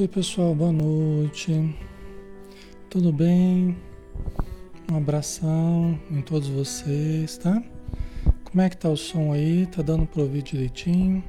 [0.00, 1.76] Oi pessoal, boa noite.
[2.88, 3.76] Tudo bem?
[4.88, 7.60] Um abração em todos vocês, tá?
[8.44, 9.66] Como é que tá o som aí?
[9.66, 11.24] Tá dando para ouvir direitinho?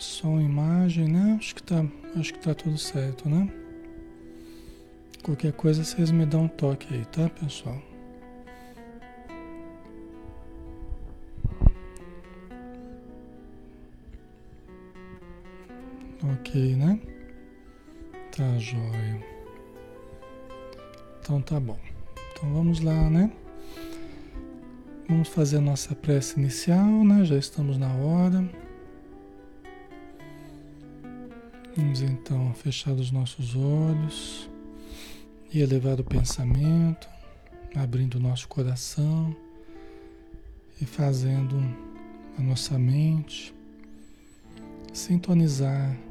[0.00, 1.36] Som, imagem, né?
[1.38, 1.86] Acho que tá,
[2.16, 3.48] acho que tá tudo certo, né?
[5.22, 7.80] Qualquer coisa vocês me dão um toque aí, tá, pessoal?
[16.48, 16.98] Ok, né?
[18.34, 19.22] Tá jóia.
[21.20, 21.78] Então tá bom.
[22.32, 23.30] Então vamos lá, né?
[25.06, 27.22] Vamos fazer a nossa prece inicial, né?
[27.26, 28.48] Já estamos na hora.
[31.76, 34.48] Vamos então fechar os nossos olhos
[35.52, 37.06] e elevar o pensamento,
[37.76, 39.36] abrindo o nosso coração
[40.80, 41.56] e fazendo
[42.38, 43.54] a nossa mente
[44.94, 46.07] sintonizar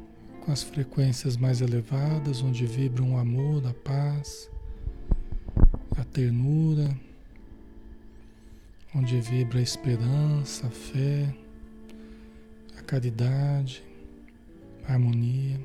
[0.48, 4.48] com as frequências mais elevadas, onde vibram o amor, a paz,
[5.94, 6.88] a ternura,
[8.94, 11.34] onde vibra a esperança, a fé,
[12.78, 13.84] a caridade,
[14.86, 15.60] a harmonia.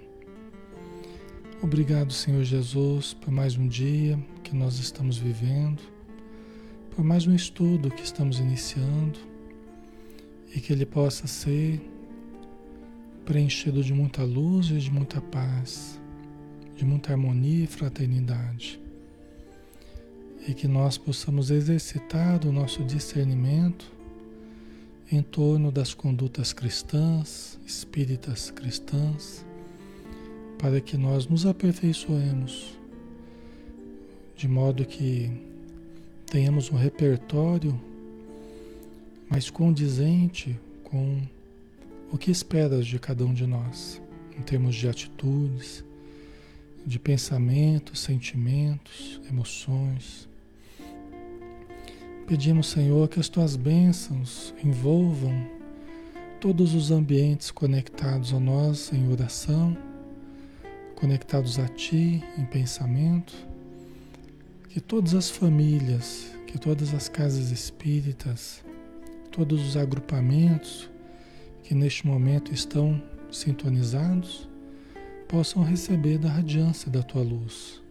[1.61, 5.81] Obrigado, Senhor Jesus, por mais um dia que nós estamos vivendo,
[6.93, 9.17] por mais um estudo que estamos iniciando
[10.53, 11.92] e que ele possa ser
[13.25, 15.99] preenchido de muita luz e de muita paz,
[16.75, 18.79] de muita harmonia e fraternidade.
[20.47, 23.89] E que nós possamos exercitar o nosso discernimento
[25.11, 29.45] em torno das condutas cristãs, espíritas cristãs,
[30.57, 32.77] para que nós nos aperfeiçoemos,
[34.35, 35.31] de modo que
[36.25, 37.79] tenhamos um repertório
[39.29, 41.21] mais condizente com
[42.13, 43.99] o que esperas de cada um de nós,
[44.37, 45.83] em termos de atitudes,
[46.85, 50.29] de pensamentos, sentimentos, emoções?
[52.27, 55.33] Pedimos, Senhor, que as tuas bênçãos envolvam
[56.39, 59.75] todos os ambientes conectados a nós em oração,
[60.93, 63.33] conectados a Ti em pensamento,
[64.69, 68.63] que todas as famílias, que todas as casas espíritas,
[69.31, 70.92] todos os agrupamentos
[71.63, 73.01] que neste momento estão
[73.31, 74.47] sintonizados
[75.27, 77.81] possam receber da radiância da tua luz.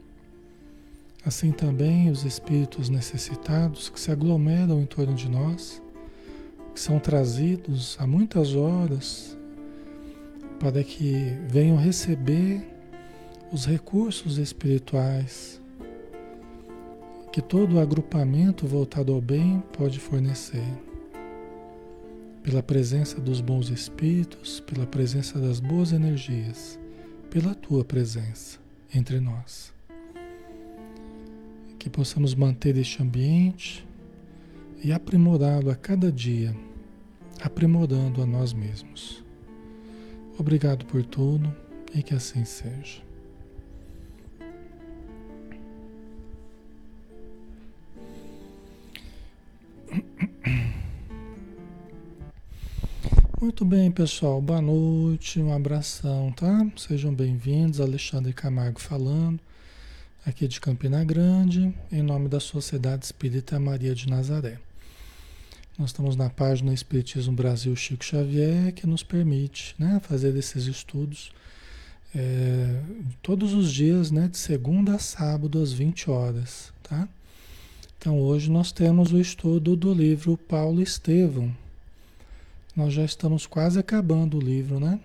[1.25, 5.83] Assim também os espíritos necessitados que se aglomeram em torno de nós,
[6.75, 9.37] que são trazidos há muitas horas
[10.61, 12.63] para que venham receber
[13.53, 15.61] os recursos espirituais
[17.33, 20.92] que todo agrupamento voltado ao bem pode fornecer
[22.43, 26.79] pela presença dos bons espíritos, pela presença das boas energias,
[27.31, 28.59] pela tua presença
[28.95, 29.73] entre nós.
[31.79, 33.87] Que possamos manter este ambiente
[34.83, 36.55] e aprimorá-lo a cada dia,
[37.41, 39.23] aprimorando a nós mesmos.
[40.39, 41.55] Obrigado por tudo
[41.95, 43.12] e que assim seja.
[53.43, 54.41] Muito bem, pessoal.
[54.41, 56.65] Boa noite, um abração, tá?
[56.77, 57.81] Sejam bem-vindos.
[57.81, 59.41] Alexandre Camargo falando,
[60.25, 64.61] aqui de Campina Grande, em nome da Sociedade Espírita Maria de Nazaré.
[65.77, 71.33] Nós estamos na página Espiritismo Brasil Chico Xavier, que nos permite né, fazer esses estudos
[72.15, 72.81] é,
[73.21, 77.09] todos os dias, né, de segunda a sábado, às 20 horas, tá?
[77.99, 81.53] Então, hoje nós temos o estudo do livro Paulo Estevão
[82.75, 84.99] nós já estamos quase acabando o livro, né?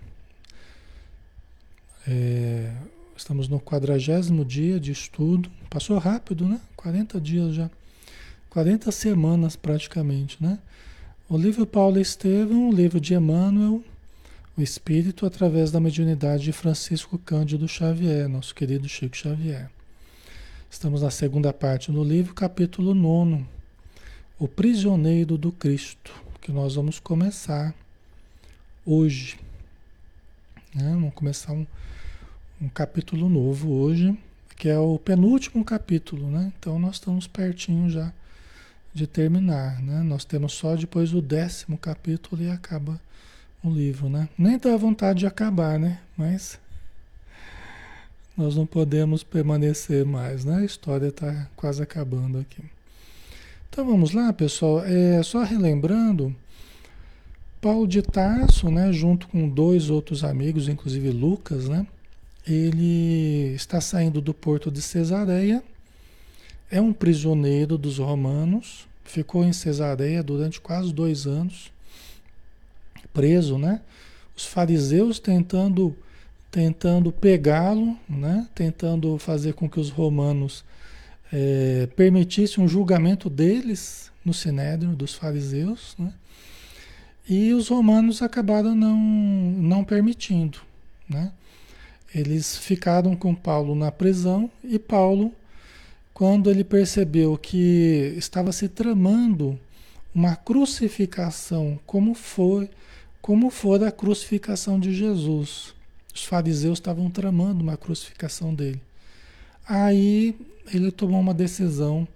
[2.06, 2.72] É,
[3.14, 5.50] estamos no quadragésimo dia de estudo.
[5.68, 6.60] Passou rápido, né?
[6.76, 7.70] 40 dias já.
[8.48, 10.58] 40 semanas praticamente, né?
[11.28, 13.84] O livro Paulo Estevam, o livro de Emmanuel,
[14.56, 19.70] o Espírito através da mediunidade de Francisco Cândido Xavier, nosso querido Chico Xavier.
[20.70, 23.44] Estamos na segunda parte do livro, capítulo 9,
[24.38, 27.74] O Prisioneiro do Cristo que nós vamos começar
[28.86, 29.38] hoje.
[30.74, 30.92] Né?
[30.92, 31.66] Vamos começar um,
[32.58, 34.18] um capítulo novo hoje,
[34.56, 36.50] que é o penúltimo capítulo, né?
[36.58, 38.10] Então nós estamos pertinho já
[38.94, 40.00] de terminar, né?
[40.00, 42.98] Nós temos só depois o décimo capítulo e acaba
[43.62, 44.26] o livro, né?
[44.38, 46.00] Nem dá vontade de acabar, né?
[46.16, 46.58] Mas
[48.34, 50.60] nós não podemos permanecer mais, né?
[50.60, 52.64] A história está quase acabando aqui.
[53.70, 54.84] Então vamos lá, pessoal.
[54.84, 56.34] É, só relembrando,
[57.60, 61.86] Paulo de Tarso, né, junto com dois outros amigos, inclusive Lucas, né,
[62.46, 65.62] ele está saindo do porto de Cesareia,
[66.70, 71.72] é um prisioneiro dos romanos, ficou em Cesareia durante quase dois anos,
[73.12, 73.80] preso, né?
[74.36, 75.96] Os fariseus tentando
[76.50, 78.46] tentando pegá-lo, né?
[78.54, 80.64] Tentando fazer com que os romanos
[81.32, 86.12] é, permitissem um julgamento deles no sinédrio dos fariseus, né?
[87.28, 90.60] E os romanos acabaram não, não permitindo,
[91.08, 91.32] né?
[92.14, 95.32] Eles ficaram com Paulo na prisão e Paulo,
[96.14, 99.58] quando ele percebeu que estava se tramando
[100.14, 102.70] uma crucificação, como foi,
[103.20, 105.74] como foi a crucificação de Jesus.
[106.14, 108.80] Os fariseus estavam tramando uma crucificação dele.
[109.68, 110.34] Aí
[110.72, 112.08] ele tomou uma decisão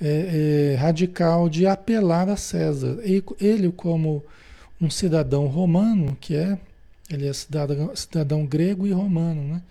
[0.00, 2.98] é, é, radical de apelar a César.
[3.40, 4.24] Ele, como
[4.80, 6.58] um cidadão romano, que é,
[7.08, 9.62] ele é cidadão, cidadão grego e romano, né?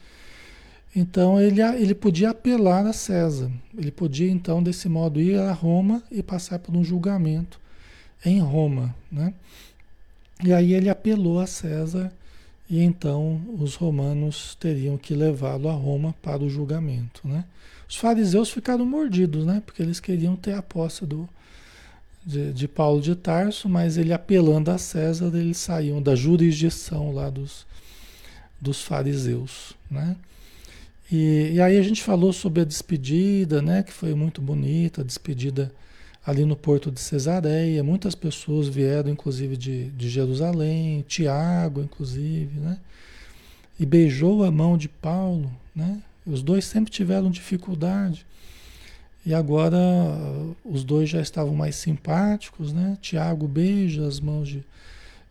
[0.96, 3.52] Então ele, ele podia apelar a César.
[3.78, 7.60] Ele podia então desse modo ir a Roma e passar por um julgamento
[8.26, 9.34] em Roma, né?
[10.44, 12.12] E aí ele apelou a César
[12.72, 17.44] e então os romanos teriam que levá-lo a Roma para o julgamento, né?
[17.88, 19.62] Os fariseus ficaram mordidos, né?
[19.66, 21.28] Porque eles queriam ter a posse do,
[22.26, 27.30] de, de, Paulo de Tarso, mas ele apelando a César, eles saíam da jurisdição lá
[27.30, 27.68] dos,
[28.62, 30.16] dos fariseus, né?
[31.12, 33.84] E, e, aí a gente falou sobre a despedida, né?
[33.84, 35.74] Que foi muito bonita, a despedida
[36.26, 37.84] ali no porto de Cesareia.
[37.84, 42.78] Muitas pessoas vieram, inclusive de, de Jerusalém, Tiago, inclusive, né?
[43.80, 46.02] E beijou a mão de Paulo, né?
[46.26, 48.26] Os dois sempre tiveram dificuldade.
[49.26, 49.78] E agora
[50.64, 52.98] os dois já estavam mais simpáticos, né?
[53.02, 54.64] Tiago beija as mãos de,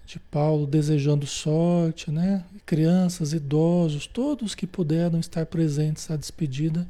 [0.07, 2.45] de Paulo, desejando sorte, né?
[2.67, 6.87] Crianças, idosos, todos que puderam estar presentes à despedida,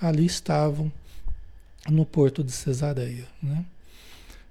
[0.00, 0.92] ali estavam
[1.90, 3.64] no porto de Cesareia, né?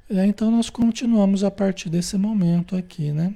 [0.09, 3.33] Aí, então nós continuamos a partir desse momento aqui, né?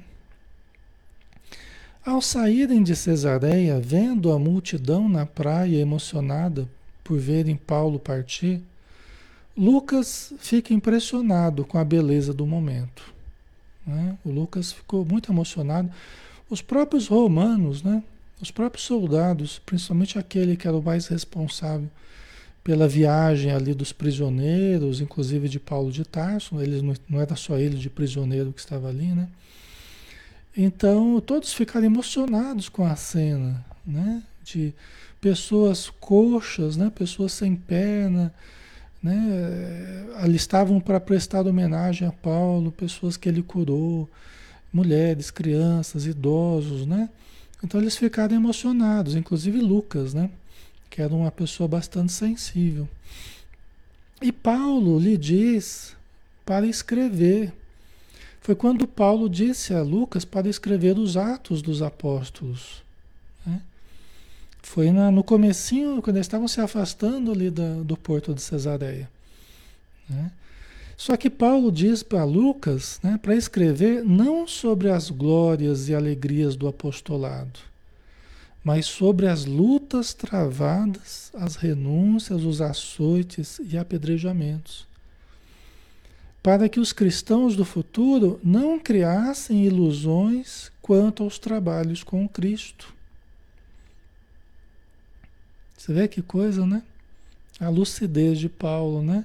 [2.04, 6.68] Ao saírem de Cesareia, vendo a multidão na praia emocionada
[7.04, 8.60] por verem Paulo partir,
[9.56, 13.12] Lucas fica impressionado com a beleza do momento.
[13.86, 14.16] Né?
[14.24, 15.90] O Lucas ficou muito emocionado.
[16.48, 18.02] Os próprios romanos, né?
[18.40, 21.88] os próprios soldados, principalmente aquele que era o mais responsável
[22.62, 27.76] pela viagem ali dos prisioneiros, inclusive de Paulo de Tarso, eles não, era só ele
[27.76, 29.28] de prisioneiro que estava ali, né?
[30.56, 34.22] Então, todos ficaram emocionados com a cena, né?
[34.44, 34.72] De
[35.20, 36.90] pessoas coxas, né?
[36.94, 38.32] Pessoas sem perna,
[39.02, 40.06] né?
[40.16, 44.08] Ali estavam para prestar homenagem a Paulo, pessoas que ele curou,
[44.72, 47.08] mulheres, crianças, idosos, né?
[47.64, 50.30] Então eles ficaram emocionados, inclusive Lucas, né?
[50.92, 52.86] Que era uma pessoa bastante sensível.
[54.20, 55.96] E Paulo lhe diz
[56.44, 57.52] para escrever
[58.42, 62.82] foi quando Paulo disse a Lucas para escrever os Atos dos Apóstolos.
[63.46, 63.62] Né?
[64.60, 69.08] Foi na, no comecinho, quando eles estavam se afastando ali da, do porto de Cesareia.
[70.10, 70.32] Né?
[70.96, 76.56] Só que Paulo diz para Lucas né, para escrever não sobre as glórias e alegrias
[76.56, 77.60] do apostolado,
[78.64, 84.86] mas sobre as lutas travadas, as renúncias, os açoites e apedrejamentos
[86.42, 92.92] para que os cristãos do futuro não criassem ilusões quanto aos trabalhos com Cristo.
[95.76, 96.82] Você vê que coisa, né?
[97.60, 99.24] A lucidez de Paulo, né?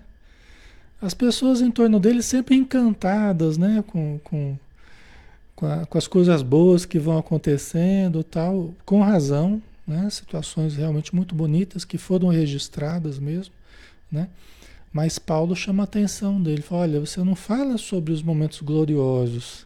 [1.02, 3.84] As pessoas em torno dele sempre encantadas, né?
[3.88, 4.58] Com, com,
[5.58, 10.08] com, a, com as coisas boas que vão acontecendo tal, com razão, né?
[10.12, 13.54] Situações realmente muito bonitas que foram registradas mesmo,
[14.10, 14.30] né?
[14.94, 19.66] Mas Paulo chama a atenção dele, fala, olha, você não fala sobre os momentos gloriosos.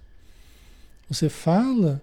[1.09, 2.01] Você fala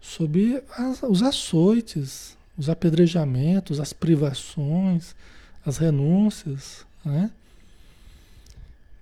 [0.00, 5.14] sobre as, os açoites, os apedrejamentos, as privações,
[5.64, 7.30] as renúncias, né?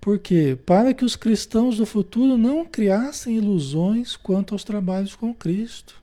[0.00, 5.94] Porque para que os cristãos do futuro não criassem ilusões quanto aos trabalhos com Cristo.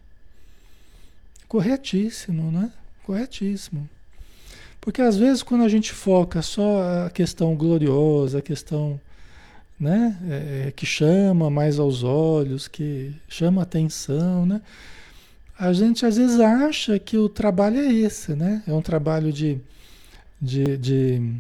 [1.48, 2.72] Corretíssimo, né?
[3.04, 3.90] Corretíssimo.
[4.80, 9.00] Porque às vezes quando a gente foca só a questão gloriosa, a questão
[9.80, 14.62] né, é, que chama mais aos olhos, que chama atenção, né?
[15.58, 18.64] A gente às vezes acha que o trabalho é esse, né?
[18.68, 19.60] É um trabalho de,
[20.40, 21.32] de, de,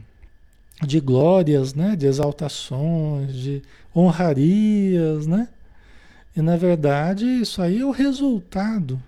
[0.85, 1.95] de glórias, né?
[1.95, 3.61] De exaltações, de
[3.95, 5.49] honrarias, né?
[6.35, 9.01] E na verdade, isso aí é o resultado,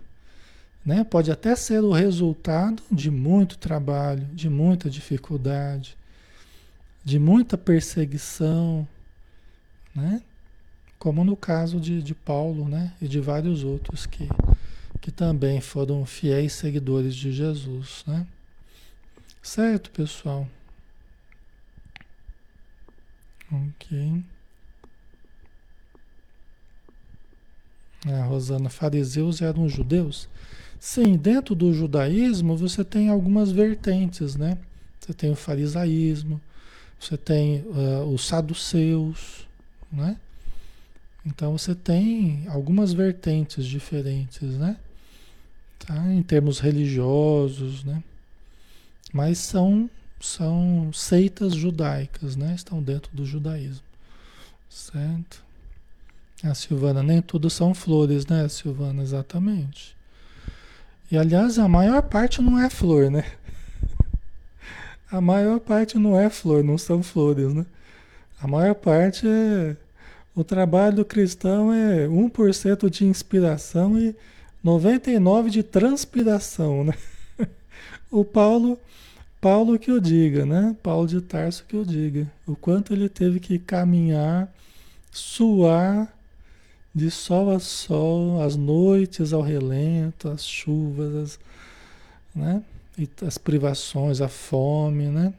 [0.84, 1.04] né?
[1.04, 5.96] Pode até ser o resultado de muito trabalho, de muita dificuldade,
[7.04, 8.88] de muita perseguição,
[9.94, 10.22] né?
[10.98, 12.94] Como no caso de, de Paulo, né?
[13.00, 14.28] E de vários outros que,
[15.00, 18.26] que também foram fiéis seguidores de Jesus, né?
[19.42, 20.48] Certo, pessoal?
[23.70, 24.24] Ok.
[28.08, 30.30] A Rosana, fariseus eram judeus?
[30.80, 34.58] Sim, dentro do judaísmo você tem algumas vertentes, né?
[35.00, 36.40] Você tem o farisaísmo,
[37.00, 39.48] você tem uh, os saduceus,
[39.92, 40.18] né?
[41.26, 44.78] Então você tem algumas vertentes diferentes, né?
[45.80, 45.96] Tá?
[46.14, 48.02] Em termos religiosos, né?
[49.12, 52.54] Mas são, são seitas judaicas, né?
[52.56, 53.84] Estão dentro do judaísmo,
[54.70, 55.44] certo?
[56.44, 59.04] A Silvana, nem tudo são flores, né, Silvana?
[59.04, 59.96] Exatamente.
[61.12, 63.26] E aliás, a maior parte não é flor, né?
[65.12, 67.66] A maior parte não é flor, não são flores, né?
[68.40, 69.76] A maior parte é.
[70.36, 74.16] O trabalho cristão é 1% de inspiração e
[74.64, 76.94] 99% de transpiração, né?
[78.12, 78.80] O Paulo,
[79.42, 80.76] Paulo que eu diga, né?
[80.84, 82.30] Paulo de Tarso que eu diga.
[82.46, 84.54] O quanto ele teve que caminhar,
[85.12, 86.14] suar
[86.94, 91.40] de sol a sol, as noites ao relento, as chuvas, as,
[92.36, 92.64] né?
[92.98, 95.34] E as privações, a fome, né?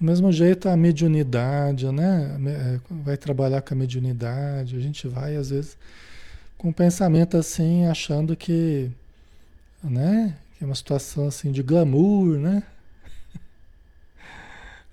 [0.00, 2.38] Do mesmo jeito a mediunidade, né?
[2.46, 5.76] É, vai trabalhar com a mediunidade, a gente vai às vezes
[6.56, 8.90] com um pensamento assim, achando que,
[9.82, 10.34] né?
[10.60, 12.62] É uma situação assim de glamour, né?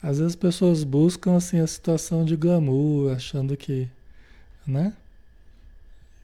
[0.01, 3.89] Às vezes as pessoas buscam assim a situação de glamour, achando que
[4.65, 4.93] né?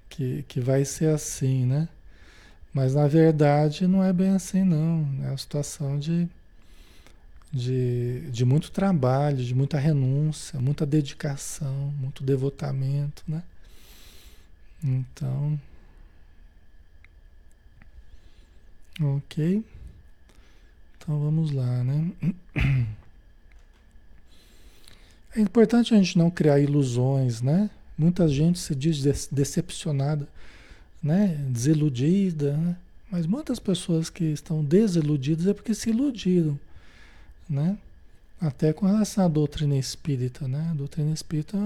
[0.10, 1.88] Que, que vai ser assim, né?
[2.74, 5.08] Mas na verdade não é bem assim não.
[5.24, 6.28] É uma situação de,
[7.52, 13.44] de, de muito trabalho, de muita renúncia, muita dedicação, muito devotamento, né?
[14.84, 15.60] Então.
[19.02, 19.64] Ok.
[20.98, 22.12] Então vamos lá, né?
[25.34, 27.70] É importante a gente não criar ilusões, né?
[27.98, 30.28] Muita gente se diz decepcionada,
[31.02, 31.28] né?
[31.48, 32.76] desiludida, né?
[33.10, 36.60] mas muitas pessoas que estão desiludidas é porque se iludiram,
[37.50, 37.78] né?
[38.42, 40.68] Até com relação à doutrina espírita, né?
[40.72, 41.58] A doutrina espírita,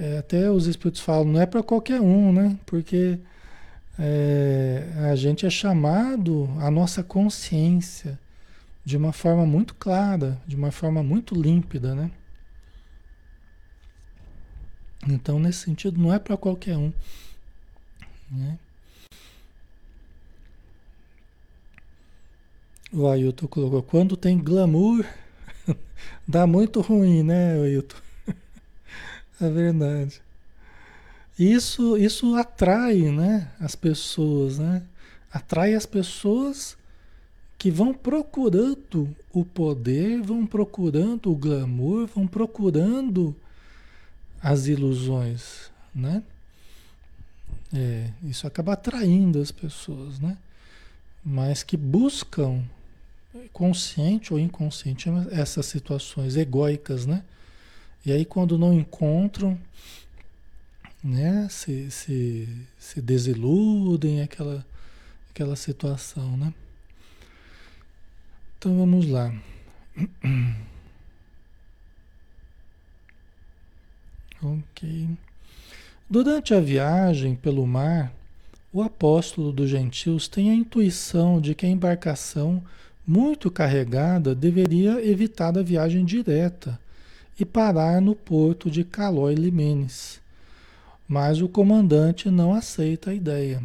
[0.00, 2.58] é, até os espíritos falam, não é para qualquer um, né?
[2.66, 3.16] Porque
[3.98, 8.18] é, a gente é chamado a nossa consciência
[8.84, 12.10] de uma forma muito clara, de uma forma muito límpida, né?
[15.08, 16.92] Então, nesse sentido, não é para qualquer um.
[18.30, 18.58] Né?
[22.92, 25.04] O Ailton colocou, quando tem glamour,
[26.26, 27.96] dá muito ruim, né, Ailton?
[29.40, 30.25] é verdade.
[31.38, 34.82] Isso, isso atrai, né, as pessoas, né?
[35.30, 36.76] Atrai as pessoas
[37.58, 43.36] que vão procurando o poder, vão procurando o glamour, vão procurando
[44.42, 46.22] as ilusões, né?
[47.74, 50.38] É, isso acaba atraindo as pessoas, né?
[51.24, 52.62] Mas que buscam,
[53.52, 57.22] consciente ou inconsciente, essas situações egóicas, né?
[58.04, 59.58] E aí quando não encontram,
[61.06, 61.48] né?
[61.50, 62.48] Se, se,
[62.78, 64.66] se desiludem, aquela,
[65.30, 66.52] aquela situação, né?
[68.58, 69.32] Então vamos lá.
[74.42, 75.08] Ok.
[76.08, 78.12] Durante a viagem pelo mar,
[78.72, 82.62] o apóstolo dos gentios tem a intuição de que a embarcação
[83.06, 86.78] muito carregada deveria evitar a viagem direta
[87.40, 90.20] e parar no porto de Calói Limenes.
[91.08, 93.62] Mas o comandante não aceita a ideia.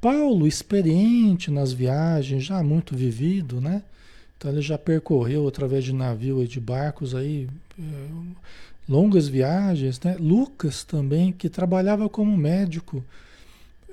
[0.00, 3.82] Paulo, experiente nas viagens, já muito vivido, né?
[4.36, 7.48] Então ele já percorreu através de navio e de barcos aí
[7.78, 8.08] eh,
[8.88, 10.16] longas viagens, né?
[10.18, 13.02] Lucas também, que trabalhava como médico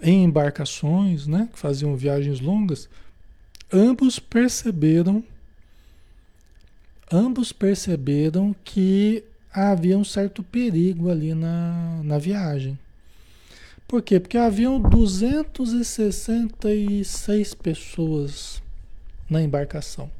[0.01, 1.49] em embarcações, né?
[1.51, 2.89] Que faziam viagens longas.
[3.71, 5.23] Ambos perceberam,
[7.11, 12.77] ambos perceberam que havia um certo perigo ali na, na viagem.
[13.87, 14.19] Por quê?
[14.19, 18.61] Porque haviam 266 pessoas
[19.29, 20.11] na embarcação.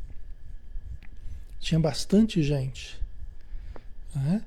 [1.60, 3.02] Tinha bastante gente.
[4.14, 4.44] Né?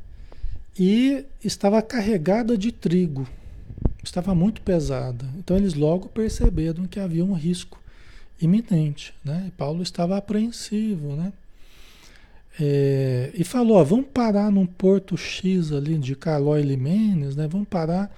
[0.79, 3.27] e estava carregada de trigo,
[4.03, 5.25] estava muito pesada.
[5.39, 7.81] Então eles logo perceberam que havia um risco
[8.41, 9.47] iminente, né?
[9.49, 11.33] E Paulo estava apreensivo, né?
[12.59, 17.47] É, e falou: ó, vamos parar num porto X ali de Calói Limenes, né?
[17.47, 18.11] Vamos parar,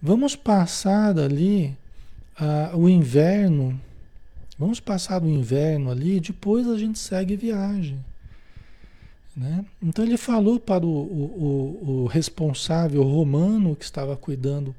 [0.00, 1.76] vamos passar ali
[2.40, 3.78] uh, o inverno,
[4.58, 7.98] vamos passar o inverno ali, depois a gente segue viagem.
[9.36, 9.64] Né?
[9.82, 14.72] Então ele falou para o, o, o, responsável romano que estava cuidando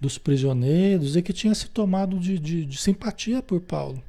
[0.00, 4.02] dos prisioneiros e que tinha se tomado de, de, de simpatia por Paulo.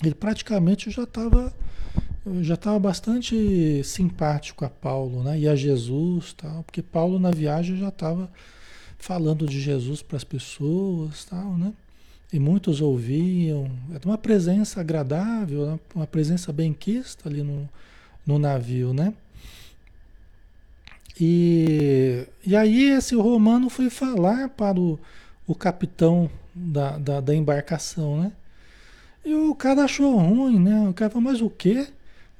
[0.00, 1.52] Ele praticamente já estava
[2.42, 5.38] já estava bastante simpático a Paulo, né?
[5.38, 8.30] E a Jesus, tal, porque Paulo na viagem já estava
[8.98, 11.72] falando de Jesus para as pessoas, tal, né?
[12.32, 13.70] E muitos ouviam.
[13.94, 15.80] Era uma presença agradável, né?
[15.94, 17.68] uma presença benquista ali no,
[18.26, 19.14] no navio, né?
[21.20, 24.98] E, e aí esse romano foi falar para o,
[25.46, 28.32] o capitão da, da, da embarcação, né?
[29.24, 30.88] E o cara achou ruim, né?
[30.88, 31.88] O cara falou, mas o quê?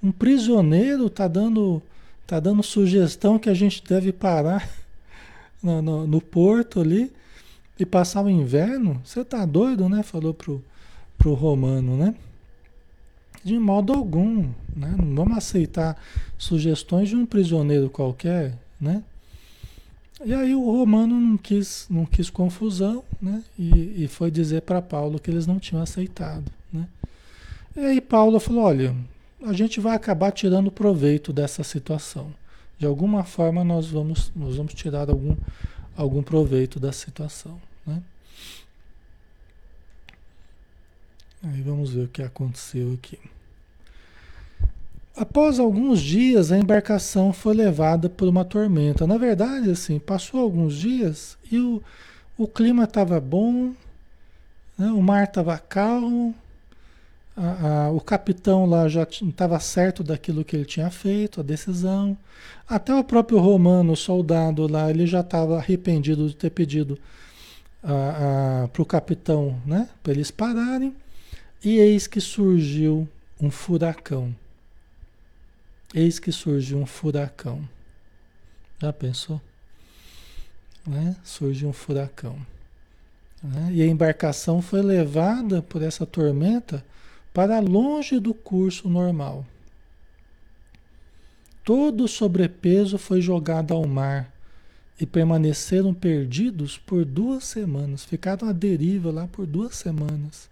[0.03, 1.83] Um prisioneiro tá dando,
[2.27, 4.69] tá dando sugestão que a gente deve parar
[5.63, 7.13] no, no, no porto ali
[7.79, 9.01] e passar o inverno?
[9.05, 10.03] Você tá doido, né?
[10.03, 10.65] Falou pro,
[11.17, 12.15] pro romano, né?
[13.45, 14.95] De modo algum, né?
[14.99, 15.97] Não vamos aceitar
[16.37, 19.03] sugestões de um prisioneiro qualquer, né?
[20.25, 23.43] E aí o romano não quis, não quis confusão, né?
[23.57, 26.89] E, e foi dizer para Paulo que eles não tinham aceitado, né?
[27.77, 28.95] E aí Paulo falou, olha,
[29.43, 32.33] a gente vai acabar tirando proveito dessa situação.
[32.79, 35.37] De alguma forma nós vamos, nós vamos tirar algum,
[35.97, 37.61] algum proveito da situação.
[37.87, 38.03] Né?
[41.43, 43.19] Aí vamos ver o que aconteceu aqui.
[45.17, 49.05] Após alguns dias, a embarcação foi levada por uma tormenta.
[49.05, 51.83] Na verdade, assim, passou alguns dias e o,
[52.37, 53.75] o clima estava bom,
[54.79, 54.87] né?
[54.93, 56.33] o mar estava calmo,
[57.39, 62.19] a, a, o capitão lá já estava certo daquilo que ele tinha feito, a decisão.
[62.69, 66.99] Até o próprio Romano, o soldado lá, ele já estava arrependido de ter pedido
[67.81, 70.95] para o capitão, né, para eles pararem.
[71.65, 73.09] E eis que surgiu
[73.41, 74.35] um furacão.
[75.95, 77.67] Eis que surgiu um furacão.
[78.81, 79.41] Já pensou?
[80.87, 81.17] Né?
[81.23, 82.37] Surgiu um furacão.
[83.43, 83.71] Né?
[83.73, 86.85] E a embarcação foi levada por essa tormenta
[87.33, 89.47] para longe do curso normal.
[91.65, 94.33] Todo o sobrepeso foi jogado ao mar
[95.01, 98.05] e permaneceram perdidos por duas semanas.
[98.05, 100.49] Ficaram à deriva lá por duas semanas.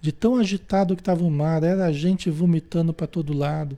[0.00, 3.76] De tão agitado que estava o mar, era gente vomitando para todo lado,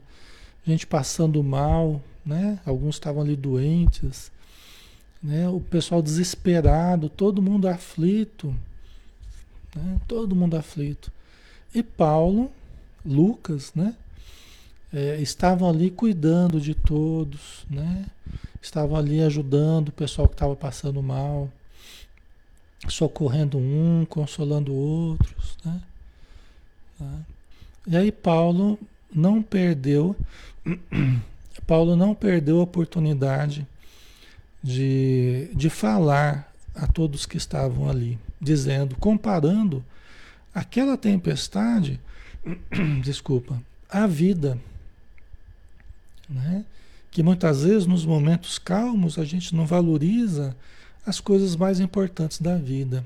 [0.65, 2.59] gente passando mal, né?
[2.65, 4.31] Alguns estavam ali doentes,
[5.23, 5.47] né?
[5.49, 8.53] O pessoal desesperado, todo mundo aflito,
[9.75, 9.99] né?
[10.07, 11.11] Todo mundo aflito.
[11.73, 12.51] E Paulo,
[13.05, 13.95] Lucas, né?
[14.91, 18.05] É, estavam ali cuidando de todos, né?
[18.61, 21.49] Estavam ali ajudando o pessoal que estava passando mal,
[22.87, 25.81] socorrendo um, consolando outros, né?
[26.97, 27.19] Tá?
[27.87, 28.79] E aí Paulo
[29.13, 30.15] não perdeu,
[31.65, 33.65] Paulo não perdeu a oportunidade
[34.61, 39.83] de, de falar a todos que estavam ali, dizendo, comparando
[40.59, 42.01] aquela tempestade,
[43.01, 44.59] desculpa, a vida,
[46.29, 46.65] né?
[47.09, 50.53] Que muitas vezes nos momentos calmos a gente não valoriza
[51.05, 53.05] as coisas mais importantes da vida,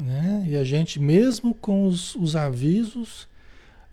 [0.00, 0.44] né?
[0.48, 3.28] E a gente, mesmo com os, os avisos,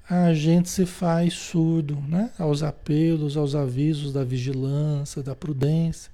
[0.09, 2.31] a gente se faz surdo, né?
[2.39, 6.11] Aos apelos, aos avisos da vigilância, da prudência.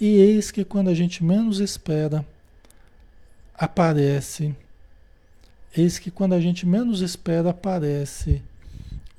[0.00, 2.24] E eis que quando a gente menos espera,
[3.54, 4.56] aparece
[5.76, 8.42] Eis que quando a gente menos espera aparece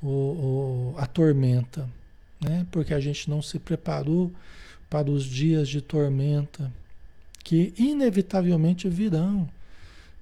[0.01, 1.87] o, o, a tormenta,
[2.41, 2.65] né?
[2.71, 4.31] porque a gente não se preparou
[4.89, 6.71] para os dias de tormenta
[7.43, 9.47] que inevitavelmente virão.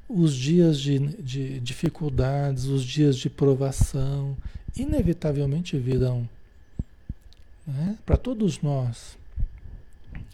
[0.08, 4.36] Os dias de, de dificuldades, os dias de provação,
[4.76, 6.28] inevitavelmente virão
[7.66, 7.98] né?
[8.06, 9.18] para todos nós.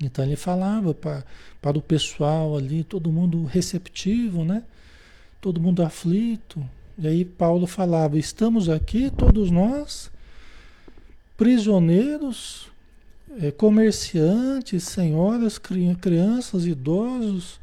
[0.02, 1.24] Então ele falava para,
[1.62, 4.64] para o pessoal ali, todo mundo receptivo, né?
[5.46, 6.68] Todo mundo aflito.
[6.98, 10.10] E aí Paulo falava: estamos aqui, todos nós,
[11.38, 12.72] prisioneiros,
[13.40, 17.60] é, comerciantes, senhoras, crianças, idosos,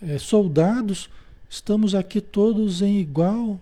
[0.00, 1.10] é, soldados,
[1.50, 3.58] estamos aqui todos em igual,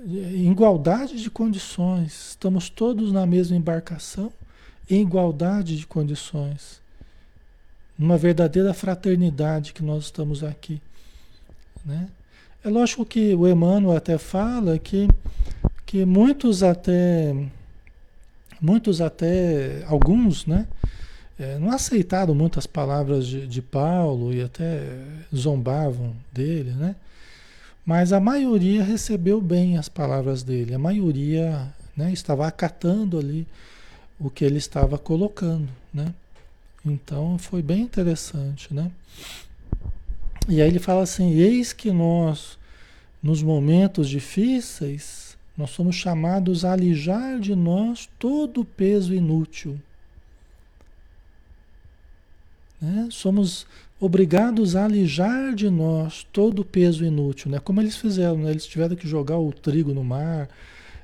[0.00, 4.32] em igualdade de condições, estamos todos na mesma embarcação
[4.90, 6.82] em igualdade de condições,
[7.96, 10.82] numa verdadeira fraternidade que nós estamos aqui.
[11.84, 12.08] Né?
[12.64, 15.08] É lógico que o Emmanuel até fala que,
[15.84, 17.34] que muitos até,
[18.60, 20.68] muitos até, alguns, né?
[21.36, 24.96] É, não aceitaram muitas palavras de, de Paulo e até
[25.34, 26.94] zombavam dele, né?
[27.84, 33.44] Mas a maioria recebeu bem as palavras dele, a maioria né, estava acatando ali
[34.20, 36.14] o que ele estava colocando, né?
[36.86, 38.88] Então foi bem interessante, né?
[40.48, 42.58] E aí ele fala assim: eis que nós,
[43.22, 49.78] nos momentos difíceis, nós somos chamados a alijar de nós todo o peso inútil.
[52.80, 53.08] Né?
[53.10, 53.66] Somos
[54.00, 57.60] obrigados a alijar de nós todo o peso inútil, né?
[57.60, 58.50] Como eles fizeram, né?
[58.50, 60.48] Eles tiveram que jogar o trigo no mar,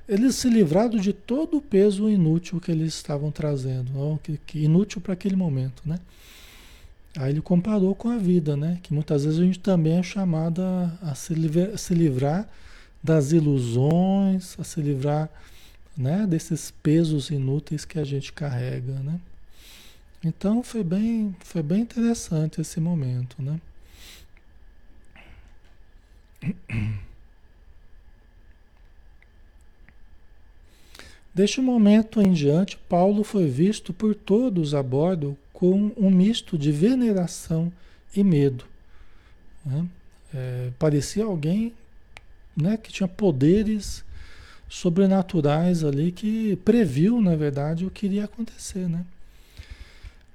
[0.09, 4.18] eles se livraram de todo o peso inútil que eles estavam trazendo?
[4.22, 6.01] Que, que inútil para aquele momento, né?
[7.18, 8.78] Aí ele comparou com a vida, né?
[8.81, 10.62] Que muitas vezes a gente também é chamado
[11.02, 12.48] a, se, livrar, se livrar
[13.02, 15.28] das ilusões, a se livrar
[15.96, 19.18] né, desses pesos inúteis que a gente carrega, né?
[20.24, 23.61] Então foi bem, foi bem interessante esse momento, né?
[31.35, 36.71] Deste momento em diante, Paulo foi visto por todos a bordo com um misto de
[36.71, 37.73] veneração
[38.14, 38.64] e medo.
[39.66, 39.87] Né?
[40.33, 41.75] É, parecia alguém
[42.57, 44.05] né, que tinha poderes
[44.68, 49.05] sobrenaturais ali que previu, na verdade, o que iria acontecer, né?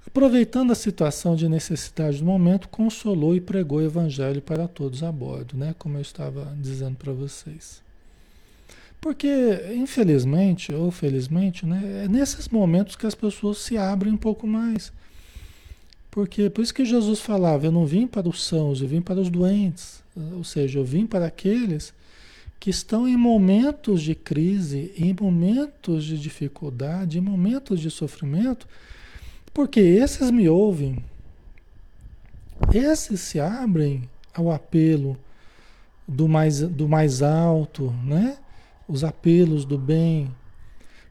[0.05, 5.11] Aproveitando a situação de necessidade do momento, consolou e pregou o evangelho para todos a
[5.11, 5.73] bordo, né?
[5.79, 7.81] Como eu estava dizendo para vocês.
[8.99, 9.29] Porque,
[9.73, 14.91] infelizmente ou felizmente, né, é nesses momentos que as pessoas se abrem um pouco mais.
[16.13, 19.19] Porque por isso que Jesus falava, eu não vim para os sãos, eu vim para
[19.19, 20.03] os doentes.
[20.35, 21.91] Ou seja, eu vim para aqueles
[22.59, 28.67] que estão em momentos de crise, em momentos de dificuldade, em momentos de sofrimento,
[29.51, 31.03] porque esses me ouvem,
[32.71, 35.17] esses se abrem ao apelo
[36.07, 38.37] do mais, do mais alto, né?
[38.87, 40.29] Os apelos do bem.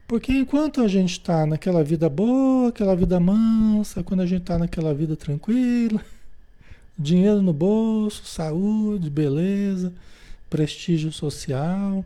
[0.07, 4.57] Porque enquanto a gente está naquela vida boa, aquela vida mansa, quando a gente está
[4.57, 6.03] naquela vida tranquila,
[6.97, 9.93] dinheiro no bolso, saúde, beleza,
[10.49, 12.05] prestígio social,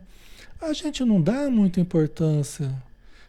[0.60, 2.72] a gente não dá muita importância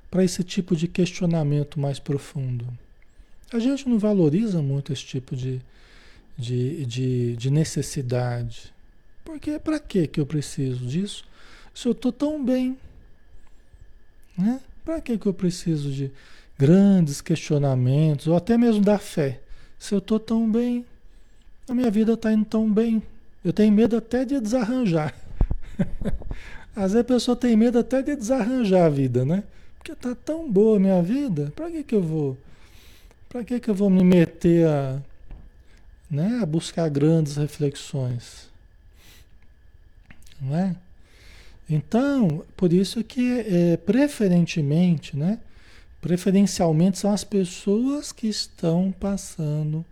[0.10, 2.66] para esse tipo de questionamento mais profundo.
[3.52, 5.60] A gente não valoriza muito esse tipo de,
[6.38, 8.72] de, de, de necessidade.
[9.26, 11.24] Porque para que eu preciso disso?
[11.74, 12.78] Se eu estou tão bem,
[14.40, 14.60] né?
[14.84, 16.12] Para que que eu preciso de
[16.58, 19.40] grandes questionamentos ou até mesmo da fé?
[19.78, 20.86] Se eu estou tão bem,
[21.68, 23.02] a minha vida está indo tão bem.
[23.44, 25.14] Eu tenho medo até de desarranjar.
[26.76, 29.44] Às vezes a pessoa tem medo até de desarranjar a vida, né?
[29.78, 32.38] Porque está tão boa a minha vida, para que que eu vou
[33.30, 35.00] para que, que eu vou me meter a,
[36.10, 38.50] né, a buscar grandes reflexões?
[40.42, 40.76] Não é?
[41.70, 45.40] Então, por isso que é, preferentemente, né,
[46.02, 49.86] preferencialmente são as pessoas que estão passando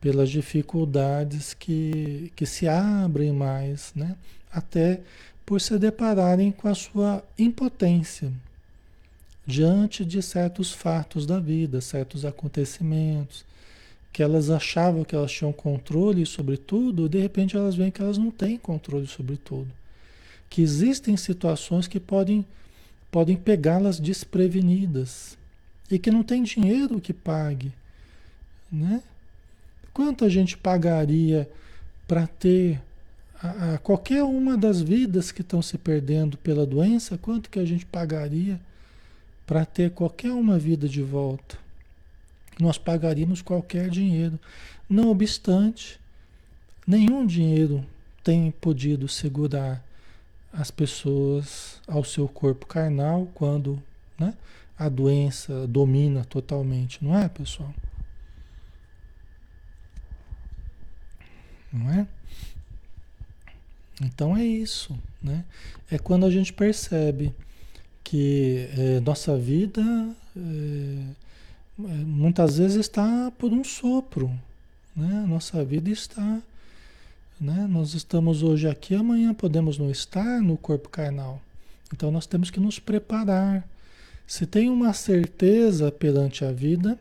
[0.00, 4.16] pelas dificuldades que, que se abrem mais, né,
[4.52, 5.00] até
[5.44, 8.30] por se depararem com a sua impotência,
[9.44, 13.44] diante de certos fatos da vida, certos acontecimentos,
[14.12, 18.18] que elas achavam que elas tinham controle sobre tudo, de repente elas veem que elas
[18.18, 19.77] não têm controle sobre tudo.
[20.48, 22.44] Que existem situações que podem,
[23.10, 25.36] podem pegá-las desprevenidas
[25.90, 27.72] e que não tem dinheiro que pague.
[28.70, 29.02] Né?
[29.92, 31.48] Quanto a gente pagaria
[32.06, 32.80] para ter
[33.40, 37.18] a, a qualquer uma das vidas que estão se perdendo pela doença?
[37.18, 38.60] Quanto que a gente pagaria?
[39.48, 41.56] para ter qualquer uma vida de volta.
[42.60, 44.38] Nós pagaríamos qualquer dinheiro.
[44.86, 45.98] Não obstante,
[46.86, 47.82] nenhum dinheiro
[48.22, 49.82] tem podido segurar
[50.52, 53.82] as pessoas ao seu corpo carnal quando
[54.18, 54.34] né,
[54.78, 57.74] a doença domina totalmente, não é, pessoal?
[61.72, 62.06] Não é?
[64.00, 65.44] Então é isso, né?
[65.90, 67.34] É quando a gente percebe
[68.04, 69.82] que é, nossa vida
[70.36, 71.04] é,
[71.76, 74.30] muitas vezes está por um sopro,
[74.94, 75.24] né?
[75.28, 76.40] Nossa vida está,
[77.40, 77.66] né?
[77.68, 81.40] Nós estamos hoje aqui, amanhã podemos não estar no corpo carnal.
[81.92, 83.66] Então nós temos que nos preparar,
[84.28, 86.98] Se tem uma certeza perante a vida,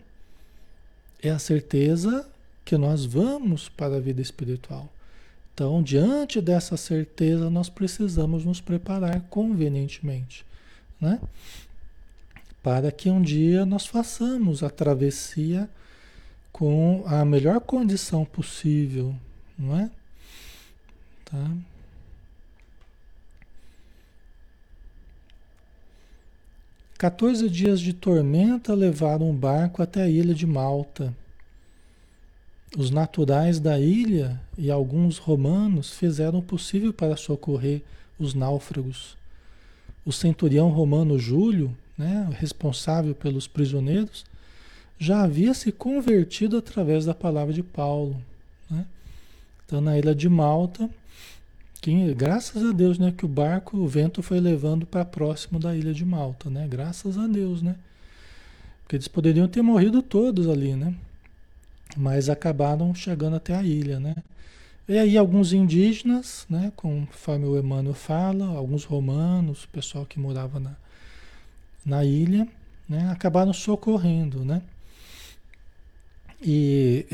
[1.21, 2.26] é a certeza
[2.63, 4.89] que nós vamos para a vida espiritual.
[5.54, 10.45] Então, diante dessa certeza, nós precisamos nos preparar convenientemente,
[11.02, 11.19] né?
[12.63, 15.69] Para que um dia nós façamos a travessia
[16.52, 19.13] com a melhor condição possível,
[19.60, 19.91] não é?
[21.30, 21.58] Tá?
[26.98, 31.13] 14 dias de tormenta levaram o barco até a ilha de Malta.
[32.76, 37.84] Os naturais da ilha e alguns romanos fizeram o possível para socorrer
[38.18, 39.16] os náufragos.
[40.04, 44.26] O centurião romano Júlio, né, responsável pelos prisioneiros,
[44.98, 48.20] já havia se convertido através da palavra de Paulo.
[48.70, 48.88] Né?
[49.66, 50.90] Então, na ilha de Malta,
[51.88, 55.73] que, graças a Deus, né, que o barco, o vento foi levando para próximo da
[55.73, 56.67] ilha de Malta, né?
[56.67, 57.78] Graças a Deus, né?
[58.84, 60.93] Porque eles poderiam ter morrido todos ali, né?
[61.95, 64.15] Mas acabaram chegando até a ilha, né?
[64.86, 70.60] E aí alguns indígenas, né, conforme o Emmanuel fala, alguns romanos, o pessoal que morava
[70.60, 70.76] na,
[71.86, 72.45] na ilha,
[72.88, 74.62] né, acabaram socorrendo, né?
[76.41, 77.06] E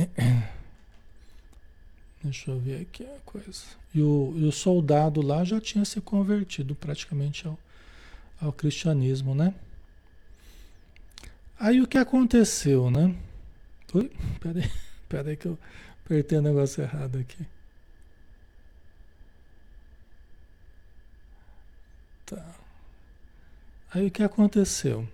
[2.24, 3.64] Deixa eu ver aqui a coisa.
[3.94, 7.60] E o, e o soldado lá já tinha se convertido praticamente ao,
[8.40, 9.54] ao cristianismo, né?
[11.60, 13.14] Aí o que aconteceu, né?
[13.94, 14.10] Ui,
[14.40, 14.72] peraí,
[15.10, 15.60] peraí que eu
[16.06, 17.46] apertei o negócio errado aqui.
[22.26, 22.56] Tá.
[23.94, 25.08] Aí o que aconteceu?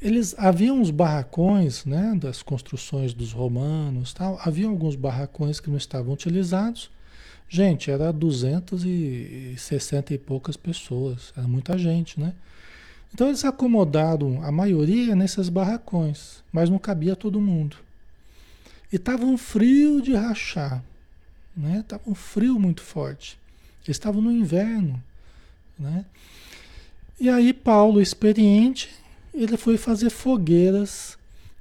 [0.00, 4.38] Eles haviam uns barracões, né, das construções dos romanos, tal.
[4.44, 6.88] Havia alguns barracões que não estavam utilizados.
[7.48, 12.32] Gente, era 260 e poucas pessoas, era muita gente, né?
[13.12, 17.76] Então eles acomodaram a maioria nesses barracões, mas não cabia todo mundo.
[18.92, 20.84] E estava um frio de rachar,
[21.56, 21.84] né?
[21.88, 23.38] Tava um frio muito forte.
[23.84, 25.02] Eles estavam no inverno,
[25.78, 26.04] né?
[27.18, 28.90] E aí Paulo, experiente,
[29.42, 31.16] ele foi fazer fogueiras,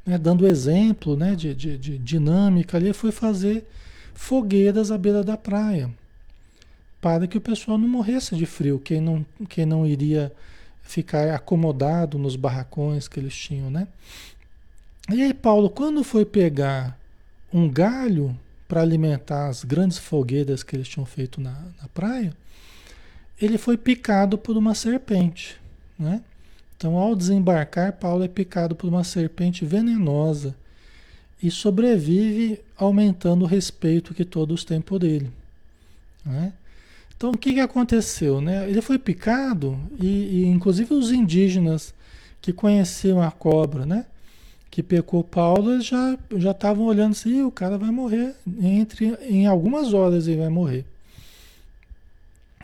[0.05, 3.65] né, dando exemplo né, de, de, de dinâmica ali, foi fazer
[4.13, 5.89] fogueiras à beira da praia,
[6.99, 10.31] para que o pessoal não morresse de frio, quem não, quem não iria
[10.81, 13.87] ficar acomodado nos barracões que eles tinham, né?
[15.09, 16.97] E aí Paulo, quando foi pegar
[17.53, 18.37] um galho
[18.67, 22.33] para alimentar as grandes fogueiras que eles tinham feito na, na praia,
[23.39, 25.57] ele foi picado por uma serpente,
[25.97, 26.21] né?
[26.77, 30.55] Então, ao desembarcar, Paulo é picado por uma serpente venenosa
[31.41, 35.31] e sobrevive aumentando o respeito que todos têm por ele.
[36.23, 36.53] Né?
[37.15, 38.39] Então, o que, que aconteceu?
[38.39, 38.69] Né?
[38.69, 41.95] Ele foi picado e, e, inclusive, os indígenas
[42.39, 44.05] que conheciam a cobra, né?
[44.69, 49.91] que pecou Paulo, já já estavam olhando assim, o cara vai morrer entre em algumas
[49.91, 50.85] horas ele vai morrer.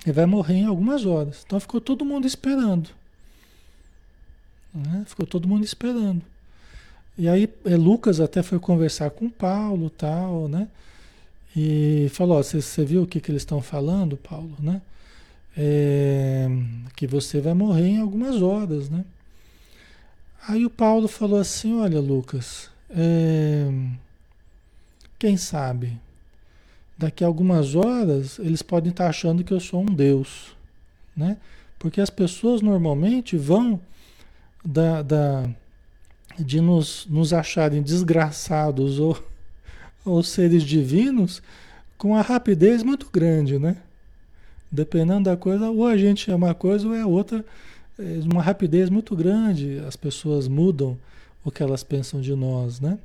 [0.05, 1.43] Ele vai morrer em algumas horas.
[1.43, 2.89] Então ficou todo mundo esperando.
[4.73, 5.03] Né?
[5.05, 6.21] Ficou todo mundo esperando.
[7.17, 10.67] E aí é, Lucas até foi conversar com Paulo tal, né?
[11.55, 14.81] E falou, você viu o que, que eles estão falando, Paulo, né?
[15.55, 16.47] É,
[16.95, 19.05] que você vai morrer em algumas horas, né?
[20.47, 23.71] Aí o Paulo falou assim, olha Lucas, é,
[25.19, 25.97] quem sabe,
[26.97, 30.55] daqui a algumas horas eles podem estar achando que eu sou um Deus,
[31.15, 31.37] né?
[31.77, 33.79] Porque as pessoas normalmente vão
[34.63, 35.49] da, da,
[36.39, 39.21] de nos, nos acharem desgraçados ou,
[40.05, 41.41] ou seres divinos
[41.97, 43.77] com a rapidez muito grande, né?
[44.71, 47.45] Dependendo da coisa, ou a gente é uma coisa ou é outra,
[47.99, 50.97] é uma rapidez muito grande, as pessoas mudam
[51.45, 52.97] o que elas pensam de nós, né?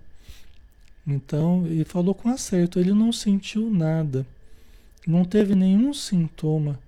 [1.06, 4.26] Então, e falou com acerto, ele não sentiu nada,
[5.06, 6.78] não teve nenhum sintoma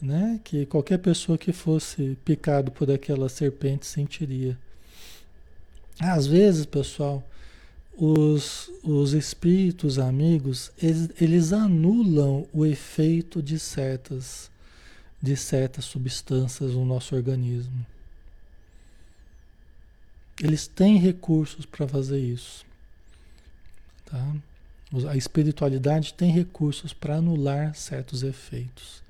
[0.00, 0.40] né?
[0.42, 4.58] Que qualquer pessoa que fosse picado por aquela serpente sentiria.
[5.98, 7.22] Às vezes, pessoal,
[7.96, 14.50] os, os espíritos amigos, eles, eles anulam o efeito de certas,
[15.20, 17.84] de certas substâncias no nosso organismo.
[20.42, 22.64] Eles têm recursos para fazer isso.
[24.06, 24.34] Tá?
[25.10, 29.02] A espiritualidade tem recursos para anular certos efeitos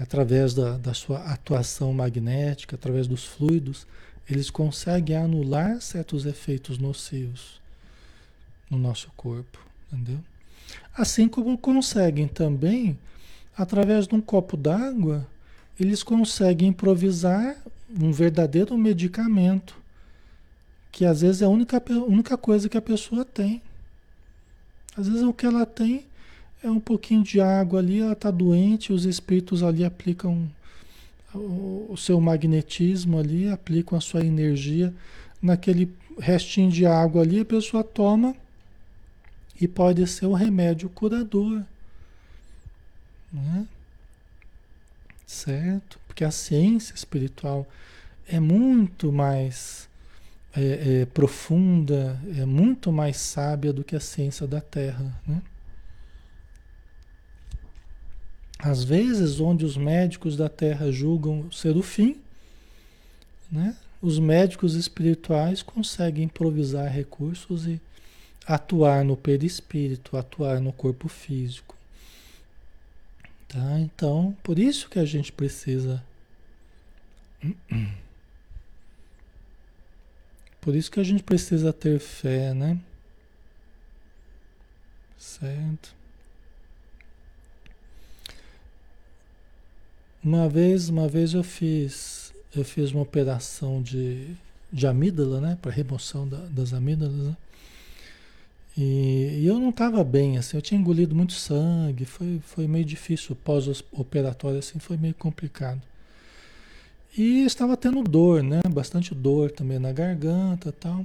[0.00, 3.86] através da, da sua atuação magnética, através dos fluidos,
[4.28, 7.60] eles conseguem anular certos efeitos nocivos
[8.70, 9.58] no nosso corpo,
[9.92, 10.20] entendeu?
[10.96, 12.98] Assim como conseguem também,
[13.54, 15.26] através de um copo d'água,
[15.78, 17.56] eles conseguem improvisar
[18.00, 19.76] um verdadeiro medicamento,
[20.90, 23.60] que às vezes é a única, única coisa que a pessoa tem.
[24.96, 26.06] Às vezes o que ela tem
[26.62, 30.50] é um pouquinho de água ali, ela está doente, os espíritos ali aplicam
[31.34, 34.92] o, seu magnetismo ali, aplicam a sua energia
[35.40, 38.34] naquele restinho de água ali, a pessoa toma
[39.60, 41.62] e pode ser o remédio curador.
[43.32, 43.66] Né?
[45.26, 45.98] Certo?
[46.06, 47.66] Porque a ciência espiritual
[48.26, 49.88] é muito mais
[50.54, 55.14] é, é, profunda, é muito mais sábia do que a ciência da Terra.
[55.26, 55.40] Né?
[58.62, 62.20] Às vezes, onde os médicos da Terra julgam ser o fim,
[63.50, 63.76] né?
[64.02, 67.80] os médicos espirituais conseguem improvisar recursos e
[68.46, 71.76] atuar no perispírito, atuar no corpo físico.
[73.48, 73.80] Tá?
[73.80, 76.02] Então, por isso que a gente precisa.
[80.60, 82.78] Por isso que a gente precisa ter fé, né?
[85.16, 85.94] Certo?
[90.22, 94.36] Uma vez, uma vez eu fiz, eu fiz uma operação de,
[94.70, 95.58] de amígdala, né?
[95.62, 97.36] Para remoção da, das amígdalas, né?
[98.76, 102.84] E, e, eu não estava bem, assim, eu tinha engolido muito sangue, foi, foi meio
[102.84, 105.82] difícil, pós-operatório, assim, foi meio complicado.
[107.16, 108.60] E estava tendo dor, né?
[108.70, 111.04] Bastante dor também na garganta tal.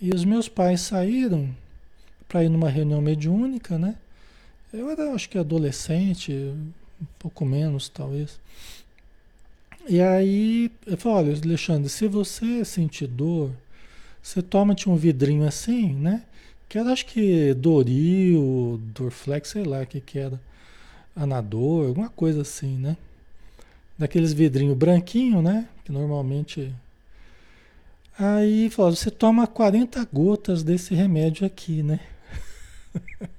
[0.00, 1.48] E os meus pais saíram
[2.28, 3.96] para ir numa reunião mediúnica, né?
[4.72, 6.52] Eu era, acho que adolescente,
[7.00, 8.38] um pouco menos talvez.
[9.88, 13.50] E aí eu falei, olha, Alexandre, se você sentir dor,
[14.22, 16.24] você toma-te um vidrinho assim, né?
[16.68, 20.38] Que era acho que Doril, Dorflex, sei lá o que que era.
[21.16, 22.96] Anador, alguma coisa assim, né?
[23.96, 25.66] Daqueles vidrinhos branquinho, né?
[25.84, 26.72] Que normalmente.
[28.18, 32.00] Aí falou, você toma 40 gotas desse remédio aqui, né?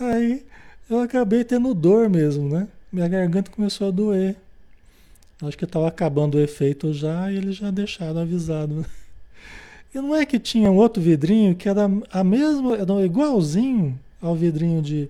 [0.00, 0.44] Aí
[0.88, 2.68] eu acabei tendo dor mesmo, né?
[2.92, 4.36] Minha garganta começou a doer.
[5.42, 8.84] Acho que estava acabando o efeito já e eles já deixaram avisado.
[9.94, 14.34] E não é que tinha um outro vidrinho que era a mesma, era igualzinho ao
[14.36, 15.08] vidrinho de,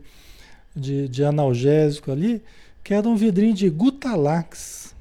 [0.77, 2.41] de, de analgésico ali,
[2.85, 4.95] que era um vidrinho de Gutalax.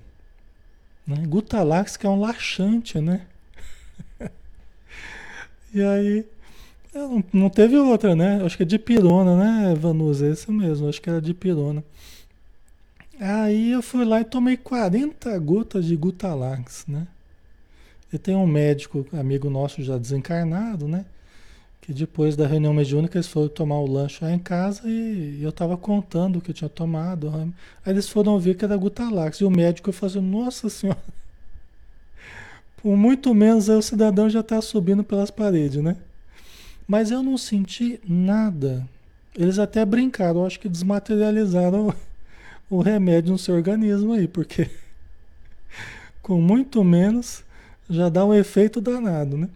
[1.06, 1.24] Né?
[1.28, 3.28] Gutalax que é um laxante, né?
[5.72, 6.26] e aí
[6.96, 8.41] não, não teve outra, né?
[8.43, 10.28] Acho que é de pirona, né, Vanusa?
[10.28, 11.84] É isso mesmo, acho que era de pirona.
[13.20, 17.08] Aí eu fui lá e tomei 40 gotas de Gutalax, né?
[18.12, 21.06] E tem um médico, amigo nosso já desencarnado, né?
[21.82, 25.50] Que depois da reunião mediúnica eles foram tomar o lanche lá em casa e eu
[25.50, 27.30] estava contando o que eu tinha tomado.
[27.86, 29.38] Aí eles foram ver que era Gutalax.
[29.39, 31.00] E o médico falou nossa senhora,
[32.82, 35.98] por muito menos aí o cidadão já está subindo pelas paredes, né?
[36.88, 38.88] Mas eu não senti nada.
[39.36, 41.94] Eles até brincaram, acho que desmaterializaram o,
[42.78, 44.70] o remédio no seu organismo aí, porque
[46.22, 47.44] com muito menos
[47.90, 49.50] já dá um efeito danado, né?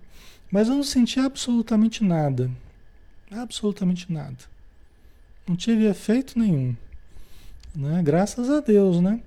[0.52, 2.50] Mas eu não senti absolutamente nada.
[3.32, 4.38] Absolutamente nada.
[5.48, 6.76] Não tive efeito nenhum.
[7.76, 8.02] Né?
[8.04, 9.22] Graças a Deus, né?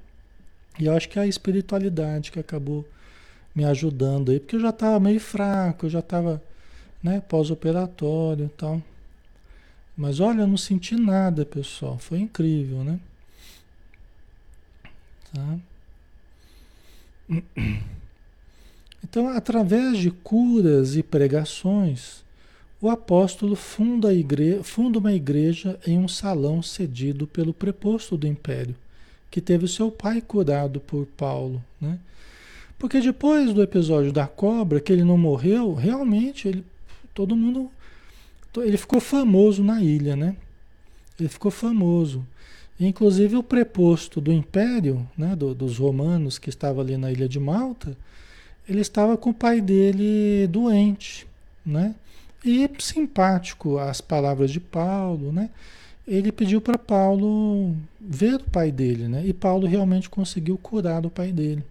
[0.79, 2.87] E eu acho que é a espiritualidade que acabou
[3.55, 6.43] me ajudando aí, porque eu já estava meio fraco, eu já estava
[7.03, 8.83] né, pós-operatório e tal.
[9.97, 11.99] Mas olha, eu não senti nada, pessoal.
[11.99, 13.01] Foi incrível, né?
[15.33, 15.59] Tá?
[19.05, 22.23] Então, através de curas e pregações,
[22.81, 24.09] o apóstolo funda,
[24.63, 28.77] funda uma igreja em um salão cedido pelo preposto do império,
[29.29, 31.99] que teve seu pai curado por Paulo, né?
[32.79, 36.65] Porque depois do episódio da cobra, que ele não morreu, realmente ele
[37.15, 37.71] todo mundo.
[38.57, 40.37] Ele ficou famoso na ilha, né?
[41.19, 42.27] Ele ficou famoso.
[42.79, 47.39] Inclusive o preposto do império, né, do, dos romanos que estava ali na ilha de
[47.39, 47.97] Malta,
[48.69, 51.27] ele estava com o pai dele doente,
[51.65, 51.95] né?
[52.45, 55.51] E simpático às palavras de Paulo, né?
[56.07, 59.23] Ele pediu para Paulo ver o pai dele, né?
[59.25, 61.63] E Paulo realmente conseguiu curar o pai dele.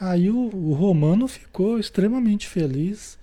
[0.00, 3.18] Aí o, o romano ficou extremamente feliz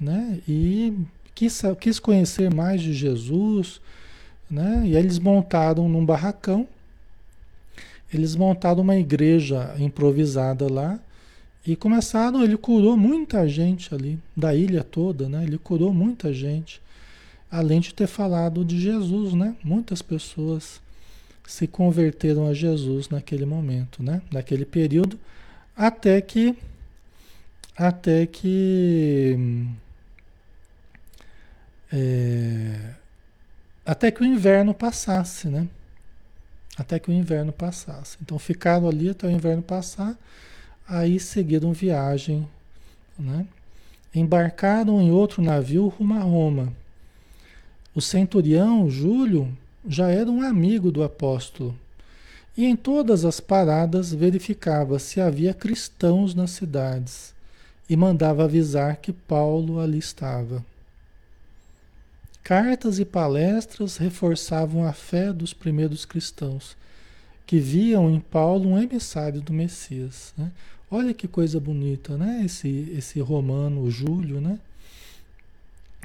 [0.00, 0.40] né?
[0.46, 0.92] E
[1.34, 3.80] quis, quis conhecer mais de Jesus,
[4.50, 4.82] né?
[4.84, 6.66] E aí eles montaram num barracão,
[8.12, 10.98] eles montaram uma igreja improvisada lá
[11.66, 15.44] e começaram, ele curou muita gente ali, da ilha toda, né?
[15.44, 16.80] Ele curou muita gente,
[17.50, 19.54] além de ter falado de Jesus, né?
[19.62, 20.80] Muitas pessoas
[21.46, 24.22] se converteram a Jesus naquele momento, né?
[24.30, 25.18] Naquele período,
[25.76, 26.56] até que
[27.76, 29.66] até que
[31.92, 32.94] é,
[33.84, 35.66] até que o inverno passasse, né?
[36.76, 38.16] Até que o inverno passasse.
[38.22, 40.16] Então ficaram ali até o inverno passar,
[40.86, 42.46] aí seguiram viagem,
[43.18, 43.46] né?
[44.14, 46.72] Embarcaram em outro navio rumo a Roma.
[47.94, 49.52] O centurião Júlio
[49.86, 51.74] já era um amigo do apóstolo
[52.56, 57.32] e em todas as paradas verificava se havia cristãos nas cidades
[57.88, 60.64] e mandava avisar que Paulo ali estava.
[62.48, 66.78] Cartas e palestras reforçavam a fé dos primeiros cristãos,
[67.44, 70.32] que viam em Paulo um emissário do Messias.
[70.34, 70.50] Né?
[70.90, 72.40] Olha que coisa bonita, né?
[72.46, 74.58] Esse, esse romano, Júlio, né?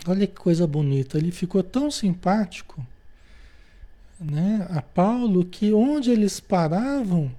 [0.06, 1.18] Olha que coisa bonita.
[1.18, 2.86] Ele ficou tão simpático
[4.20, 7.32] né, a Paulo que onde eles paravam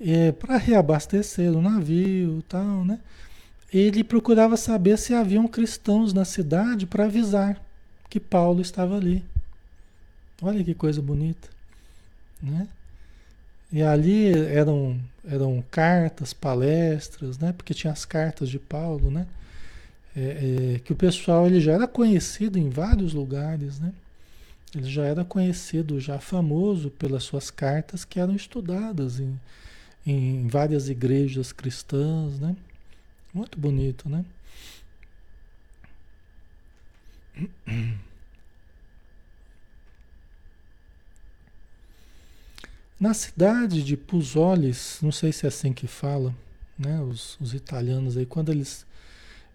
[0.00, 2.98] é, para reabastecer o navio tal, né?
[3.72, 7.67] Ele procurava saber se haviam cristãos na cidade para avisar
[8.08, 9.24] que Paulo estava ali.
[10.40, 11.48] Olha que coisa bonita,
[12.42, 12.68] né?
[13.70, 17.52] E ali eram, eram cartas, palestras, né?
[17.52, 19.26] Porque tinha as cartas de Paulo, né?
[20.16, 23.92] É, é, que o pessoal ele já era conhecido em vários lugares, né?
[24.74, 29.38] Ele já era conhecido, já famoso pelas suas cartas que eram estudadas em,
[30.06, 32.56] em várias igrejas cristãs, né?
[33.34, 34.24] Muito bonito, né?
[42.98, 46.34] Na cidade de Puzoles, não sei se é assim que fala,
[46.76, 47.00] né?
[47.00, 48.84] Os, os italianos aí, quando eles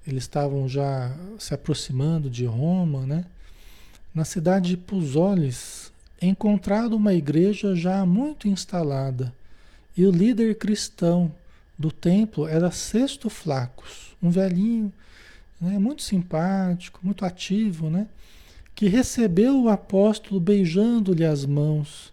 [0.05, 3.25] eles estavam já se aproximando de Roma, né?
[4.13, 9.33] Na cidade de Puzoles, encontraram uma igreja já muito instalada
[9.95, 11.33] e o líder cristão
[11.77, 14.91] do templo era Sexto Flacos, um velhinho,
[15.59, 15.77] né?
[15.79, 18.07] Muito simpático, muito ativo, né?
[18.75, 22.11] Que recebeu o apóstolo beijando-lhe as mãos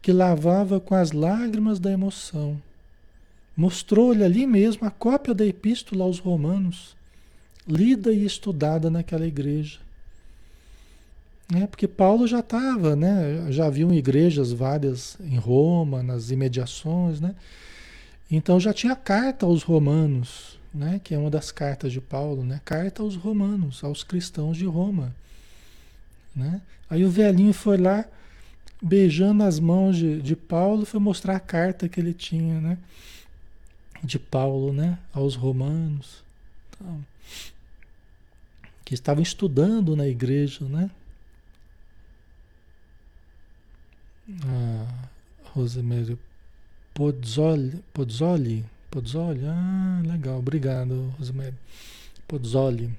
[0.00, 2.60] que lavava com as lágrimas da emoção.
[3.56, 6.96] Mostrou-lhe ali mesmo a cópia da epístola aos Romanos,
[7.66, 9.80] lida e estudada naquela igreja.
[11.54, 13.46] É, porque Paulo já estava, né?
[13.50, 17.34] Já haviam igrejas várias em Roma, nas imediações, né?
[18.30, 21.00] Então já tinha carta aos romanos, né?
[21.02, 22.60] Que é uma das cartas de Paulo, né?
[22.64, 25.14] Carta aos romanos, aos cristãos de Roma,
[26.34, 26.60] né?
[26.88, 28.04] Aí o velhinho foi lá,
[28.80, 32.78] beijando as mãos de, de Paulo, foi mostrar a carta que ele tinha, né?
[34.04, 34.98] De Paulo, né?
[35.12, 36.22] Aos romanos.
[36.70, 37.04] Então,
[38.84, 40.90] que estavam estudando na igreja, né?
[44.44, 45.08] Ah,
[45.52, 46.18] Rosemary
[46.94, 51.54] Pozzoli, Pozzoli, Pozzoli, ah, legal, obrigado, Rosemary.
[52.26, 52.90] Pozzoli,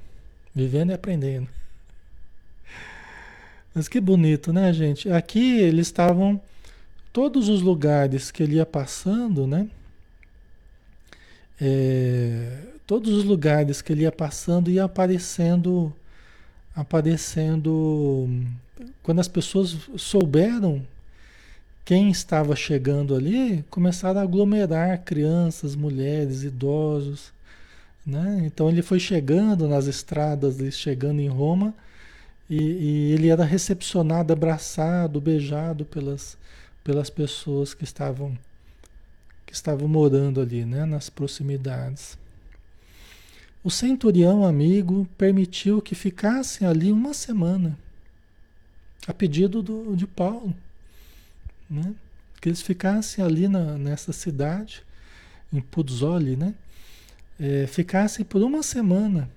[0.54, 1.48] vivendo e aprendendo.
[3.74, 5.10] Mas que bonito, né, gente?
[5.10, 6.42] Aqui eles estavam,
[7.14, 9.70] todos os lugares que ele ia passando, né?
[11.60, 15.94] É, todos os lugares que ele ia passando ia aparecendo,
[16.76, 18.30] aparecendo,
[19.04, 20.86] quando as pessoas souberam
[21.88, 27.32] quem estava chegando ali, começaram a aglomerar crianças, mulheres, idosos,
[28.06, 28.42] né?
[28.46, 31.74] Então ele foi chegando nas estradas, chegando em Roma,
[32.50, 36.38] e, e, ele era recepcionado, abraçado, beijado pelas,
[36.84, 38.38] pelas pessoas que estavam,
[39.46, 42.18] que estavam morando ali, né, nas proximidades.
[43.64, 47.80] O centurião amigo permitiu que ficassem ali uma semana,
[49.08, 50.54] a pedido do, de Paulo,
[51.70, 51.94] né?
[52.40, 54.84] que eles ficassem ali na, nessa cidade,
[55.52, 56.54] em Puzzoli, né?
[57.40, 59.30] É, ficassem por uma semana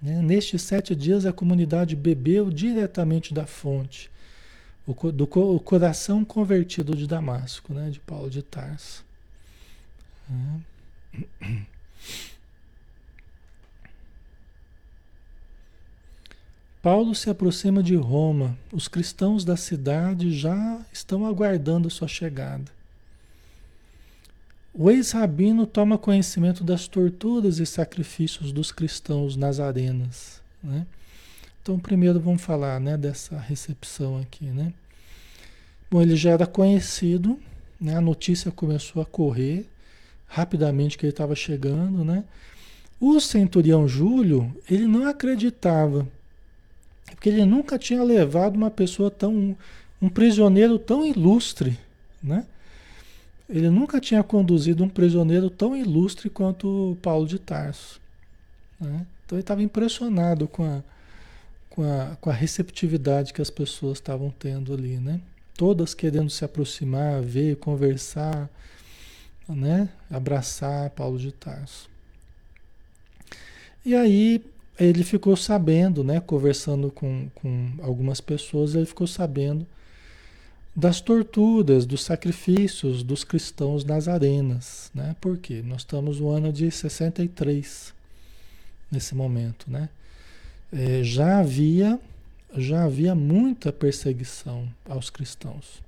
[0.00, 0.20] né?
[0.20, 4.10] Nestes sete dias, a comunidade bebeu diretamente da fonte,
[4.86, 7.90] o, do o coração convertido de Damasco, né?
[7.90, 9.04] de Paulo de Tarso.
[16.86, 18.56] Paulo se aproxima de Roma.
[18.72, 22.70] Os cristãos da cidade já estão aguardando sua chegada.
[24.72, 30.40] O ex-rabino toma conhecimento das torturas e sacrifícios dos cristãos nas arenas.
[30.62, 30.86] Né?
[31.60, 34.44] Então, primeiro vamos falar né, dessa recepção aqui.
[34.44, 34.72] Né?
[35.90, 37.36] Bom, ele já era conhecido,
[37.80, 37.96] né?
[37.96, 39.68] a notícia começou a correr
[40.28, 42.04] rapidamente que ele estava chegando.
[42.04, 42.22] Né?
[43.00, 46.06] O centurião Júlio, ele não acreditava,
[47.10, 49.56] porque ele nunca tinha levado uma pessoa tão
[50.00, 51.78] um prisioneiro tão ilustre,
[52.22, 52.46] né?
[53.48, 58.00] Ele nunca tinha conduzido um prisioneiro tão ilustre quanto Paulo de Tarso.
[58.80, 59.06] Né?
[59.24, 60.82] Então ele estava impressionado com a,
[61.70, 65.20] com, a, com a receptividade que as pessoas estavam tendo ali, né?
[65.56, 68.50] Todas querendo se aproximar, ver, conversar,
[69.48, 69.88] né?
[70.10, 71.88] Abraçar Paulo de Tarso.
[73.84, 74.44] E aí
[74.78, 76.20] ele ficou sabendo, né?
[76.20, 79.66] Conversando com, com algumas pessoas, ele ficou sabendo
[80.74, 85.16] das torturas, dos sacrifícios dos cristãos nas arenas, né?
[85.20, 85.62] Por quê?
[85.64, 87.94] Nós estamos no ano de 63
[88.90, 89.88] nesse momento, né?
[90.72, 91.98] É, já havia
[92.56, 95.82] já havia muita perseguição aos cristãos.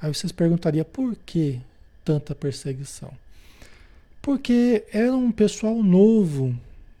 [0.00, 1.60] Aí vocês perguntariam por que
[2.04, 3.10] tanta perseguição?
[4.20, 6.54] Porque era um pessoal novo,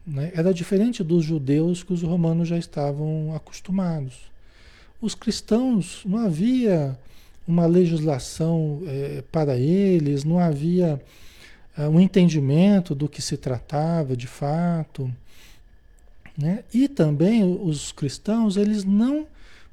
[0.06, 0.32] né?
[0.34, 4.32] era diferente dos judeus que os romanos já estavam acostumados
[5.02, 6.96] os cristãos não havia
[7.46, 11.02] uma legislação é, para eles, não havia
[11.76, 15.12] é, um entendimento do que se tratava de fato.
[16.38, 16.62] Né?
[16.72, 19.26] E também os cristãos, eles não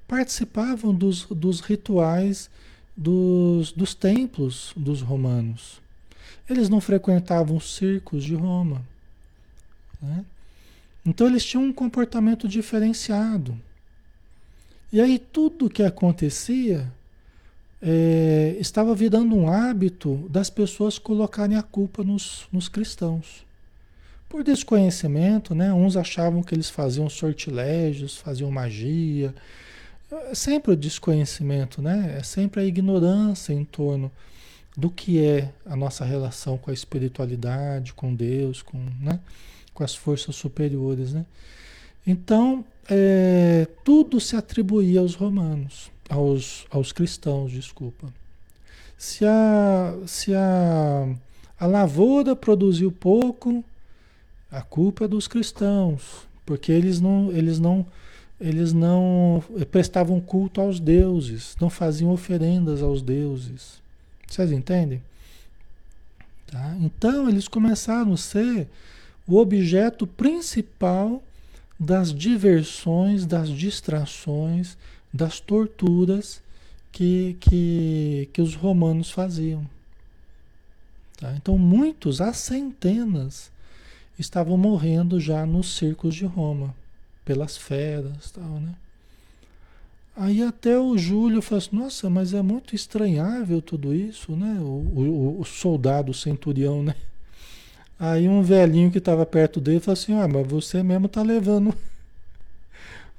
[0.07, 2.49] participavam dos, dos rituais
[2.97, 5.79] dos, dos templos dos romanos.
[6.49, 8.81] Eles não frequentavam os circos de Roma.
[10.01, 10.25] Né?
[11.05, 13.57] Então eles tinham um comportamento diferenciado.
[14.91, 16.91] E aí tudo que acontecia
[17.81, 23.45] é, estava virando um hábito das pessoas colocarem a culpa nos, nos cristãos.
[24.27, 25.73] Por desconhecimento, né?
[25.73, 29.33] Uns achavam que eles faziam sortilégios, faziam magia.
[30.11, 32.15] É sempre o desconhecimento, né?
[32.19, 34.11] É sempre a ignorância em torno
[34.77, 39.19] do que é a nossa relação com a espiritualidade, com Deus, com, né?
[39.79, 41.25] Com as forças superiores, né?
[42.05, 48.13] Então, é, tudo se atribuía aos romanos, aos, aos cristãos, desculpa.
[48.97, 51.07] Se a, se a,
[51.57, 53.63] a lavoura produziu pouco,
[54.51, 57.85] a culpa é dos cristãos, porque eles não, eles não,
[58.37, 63.81] eles não prestavam culto aos deuses, não faziam oferendas aos deuses.
[64.27, 65.01] Vocês entendem?
[66.47, 66.75] Tá?
[66.81, 68.67] Então eles começaram a ser
[69.29, 71.21] o objeto principal
[71.79, 74.75] das diversões, das distrações,
[75.13, 76.41] das torturas
[76.91, 79.65] que, que, que os romanos faziam.
[81.17, 81.33] Tá?
[81.35, 83.51] Então, muitos, há centenas,
[84.17, 86.75] estavam morrendo já nos circos de Roma,
[87.23, 88.73] pelas feras tal, né?
[90.15, 94.59] Aí até o Júlio falou assim, nossa, mas é muito estranhável tudo isso, né?
[94.59, 96.95] O, o, o soldado, centurião, né?
[97.99, 101.75] Aí um velhinho que estava perto dele falou assim: Ah, mas você mesmo está levando.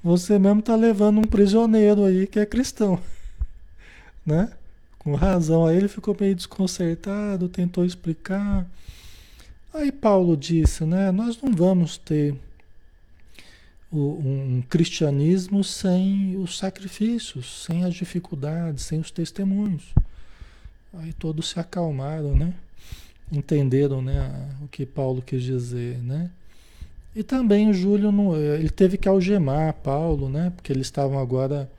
[0.03, 2.99] Você mesmo está levando um prisioneiro aí que é cristão.
[4.25, 4.51] Né?
[4.99, 5.65] Com razão.
[5.65, 8.67] Aí ele ficou meio desconcertado, tentou explicar.
[9.73, 11.11] Aí Paulo disse, né?
[11.11, 12.35] Nós não vamos ter
[13.91, 19.93] um cristianismo sem os sacrifícios, sem as dificuldades, sem os testemunhos.
[20.93, 22.53] Aí todos se acalmaram, né?
[23.31, 26.29] Entenderam né, o que Paulo quis dizer, né?
[27.15, 30.51] E também o Júlio não, ele teve que algemar Paulo, né?
[30.55, 31.69] Porque eles estavam agora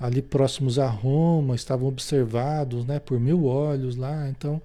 [0.00, 2.98] ali próximos a Roma, estavam observados, né?
[2.98, 4.28] Por mil olhos lá.
[4.28, 4.60] Então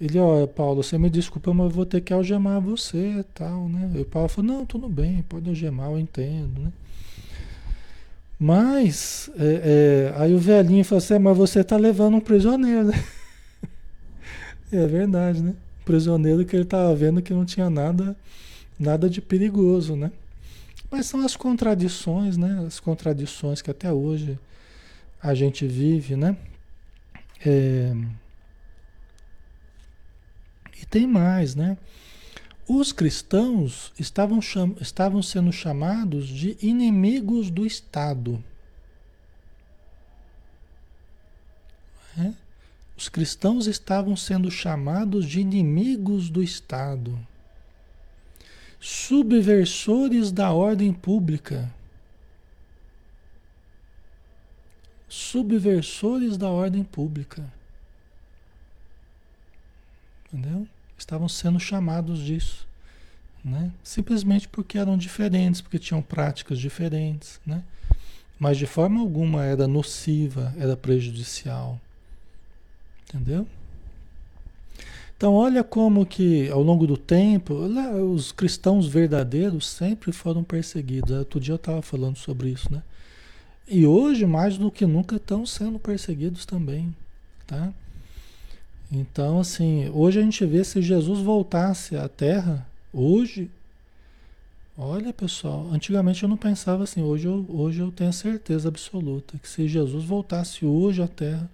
[0.00, 3.90] ele, ó, Paulo, você me desculpa, mas eu vou ter que algemar você, tal, né?
[3.94, 6.72] E o Paulo falou, não, tudo bem, pode algemar, eu entendo, né?
[8.38, 12.86] Mas é, é, aí o velhinho falou assim, é, mas você está levando um prisioneiro,
[12.86, 13.04] né?
[14.72, 15.54] É verdade, né?
[15.84, 18.16] Prisioneiro que ele estava vendo que não tinha nada,
[18.78, 20.10] nada de perigoso, né?
[20.90, 22.64] Mas são as contradições, né?
[22.66, 24.38] As contradições que até hoje
[25.22, 26.36] a gente vive, né?
[27.44, 27.94] É...
[30.80, 31.76] E tem mais, né?
[32.66, 34.74] Os cristãos estavam, cham...
[34.80, 38.42] estavam sendo chamados de inimigos do Estado.
[42.18, 42.41] É?
[43.02, 47.18] Os cristãos estavam sendo chamados de inimigos do Estado,
[48.78, 51.68] subversores da ordem pública.
[55.08, 57.44] Subversores da ordem pública.
[60.32, 60.68] Entendeu?
[60.96, 62.68] Estavam sendo chamados disso.
[63.44, 63.72] Né?
[63.82, 67.64] Simplesmente porque eram diferentes, porque tinham práticas diferentes, né?
[68.38, 71.80] Mas de forma alguma era nociva, era prejudicial.
[73.12, 73.46] Entendeu?
[75.16, 81.12] Então olha como que ao longo do tempo os cristãos verdadeiros sempre foram perseguidos.
[81.12, 82.82] Outro dia eu estava falando sobre isso, né?
[83.68, 86.94] E hoje, mais do que nunca, estão sendo perseguidos também,
[87.46, 87.72] tá?
[88.90, 93.48] Então, assim, hoje a gente vê se Jesus voltasse à Terra, hoje,
[94.76, 99.48] olha pessoal, antigamente eu não pensava assim, hoje eu, hoje eu tenho certeza absoluta que
[99.48, 101.48] se Jesus voltasse hoje à Terra,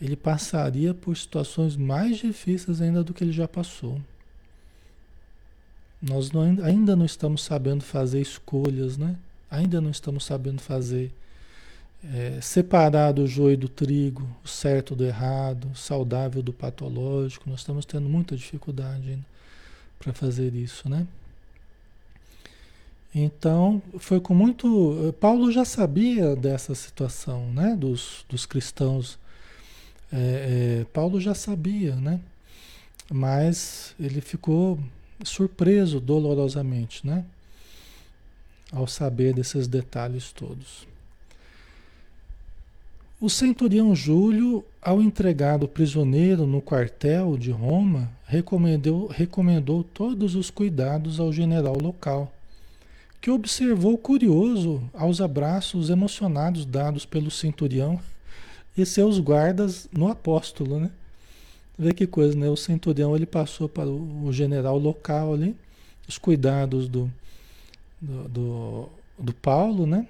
[0.00, 4.00] ele passaria por situações mais difíceis ainda do que ele já passou.
[6.00, 9.16] Nós não, ainda não estamos sabendo fazer escolhas, né?
[9.50, 11.12] Ainda não estamos sabendo fazer
[12.04, 17.50] é, separar do joio do trigo, o certo do errado, o saudável do patológico.
[17.50, 19.18] Nós estamos tendo muita dificuldade
[19.98, 21.06] para fazer isso, né?
[23.12, 25.14] Então, foi com muito.
[25.18, 27.74] Paulo já sabia dessa situação, né?
[27.74, 29.18] Dos, dos cristãos.
[30.12, 32.20] É, é, Paulo já sabia, né?
[33.10, 34.78] Mas ele ficou
[35.24, 37.24] surpreso dolorosamente, né?
[38.72, 40.86] Ao saber desses detalhes todos.
[43.20, 50.50] O centurião Júlio, ao entregar o prisioneiro no quartel de Roma, recomendou, recomendou todos os
[50.50, 52.32] cuidados ao general local,
[53.20, 57.98] que observou curioso aos abraços emocionados dados pelo centurião
[58.82, 60.90] e seus guardas no apóstolo, né?
[61.78, 62.48] Vê que coisa, né?
[62.48, 65.54] O centurião ele passou para o, general local ali,
[66.08, 67.10] os cuidados do,
[68.00, 70.06] do, do, do Paulo, né?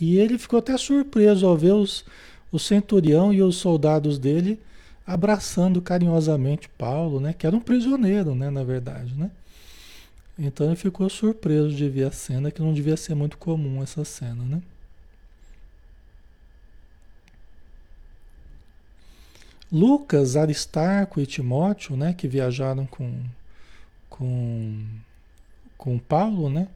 [0.00, 2.04] E ele ficou até surpreso ao ver os,
[2.52, 4.60] o centurião e os soldados dele
[5.06, 7.32] abraçando carinhosamente Paulo, né?
[7.32, 8.50] Que era um prisioneiro, né?
[8.50, 9.30] Na verdade, né?
[10.38, 14.04] Então ele ficou surpreso de ver a cena, que não devia ser muito comum essa
[14.04, 14.60] cena, né?
[19.76, 23.12] Lucas, Aristarco e Timóteo, né, que viajaram com,
[24.08, 24.82] com,
[25.76, 26.66] com Paulo, né,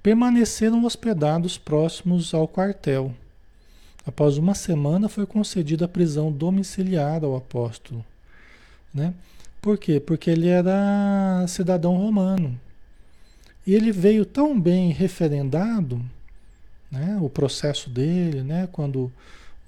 [0.00, 3.12] permaneceram hospedados próximos ao quartel.
[4.06, 8.04] Após uma semana foi concedida a prisão domiciliar ao apóstolo.
[8.94, 9.12] Né?
[9.60, 9.98] Por quê?
[9.98, 12.58] Porque ele era cidadão romano.
[13.66, 16.00] E ele veio tão bem referendado,
[16.90, 19.12] né, o processo dele, né, quando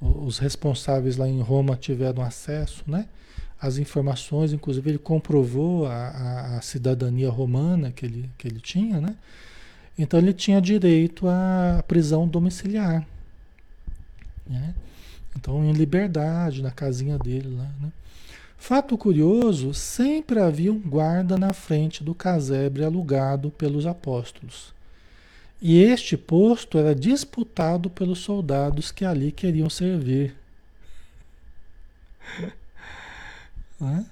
[0.03, 3.07] os responsáveis lá em Roma tiveram acesso né,
[3.61, 9.01] às informações, inclusive ele comprovou a, a, a cidadania romana que ele, que ele tinha,
[9.01, 9.15] né?
[9.97, 13.07] Então ele tinha direito à prisão domiciliar.
[14.47, 14.75] Né?
[15.37, 17.71] Então, em liberdade, na casinha dele lá.
[17.81, 17.93] Né?
[18.57, 24.73] Fato curioso: sempre havia um guarda na frente do casebre alugado pelos apóstolos.
[25.65, 30.35] E este posto era disputado pelos soldados que ali queriam servir.
[33.81, 34.07] Né?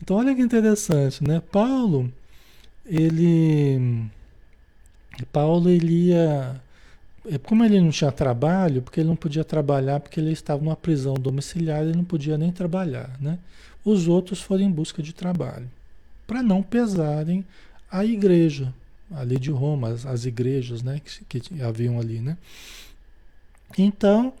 [0.00, 1.38] Então, olha que interessante, né?
[1.52, 2.10] Paulo,
[2.86, 4.08] ele
[5.30, 6.58] Paulo ele ia.
[7.30, 10.74] É, como ele não tinha trabalho, porque ele não podia trabalhar, porque ele estava numa
[10.74, 13.38] prisão domiciliar, ele não podia nem trabalhar, né?
[13.84, 15.70] Os outros foram em busca de trabalho,
[16.26, 17.44] para não pesarem
[17.90, 18.72] a igreja
[19.12, 22.36] ali de Roma, as, as igrejas, né, que, que, haviam ali, né?
[23.76, 24.32] Então,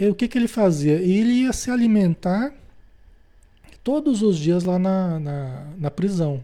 [0.00, 0.94] o que, que ele fazia?
[0.94, 2.52] Ele ia se alimentar
[3.82, 6.42] todos os dias lá na, na, na prisão,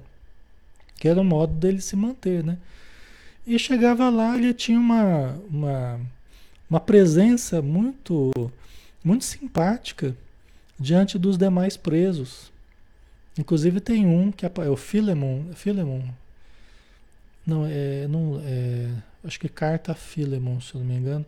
[0.97, 2.59] que era o modo dele se manter, né?
[3.47, 6.01] E chegava lá, ele tinha uma, uma,
[6.69, 8.33] uma presença muito,
[9.05, 10.17] muito simpática
[10.79, 12.51] diante dos demais presos.
[13.39, 16.03] Inclusive tem um que é, é o Filemon, Filemon.
[17.47, 18.89] Não, é, não, é,
[19.25, 21.25] acho que carta a Filemon, se eu não me engano.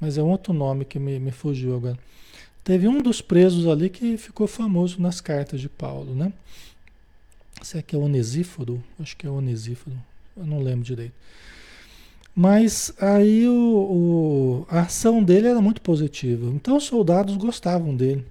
[0.00, 1.96] Mas é um outro nome que me, me fugiu agora.
[2.64, 6.32] Teve um dos presos ali que ficou famoso nas cartas de Paulo, né?
[7.62, 8.82] Será que é Onesíforo?
[8.98, 9.96] Acho que é Onesíforo.
[10.36, 11.14] Eu não lembro direito.
[12.34, 16.46] Mas aí o, o, a ação dele era muito positiva.
[16.46, 18.24] Então os soldados gostavam dele.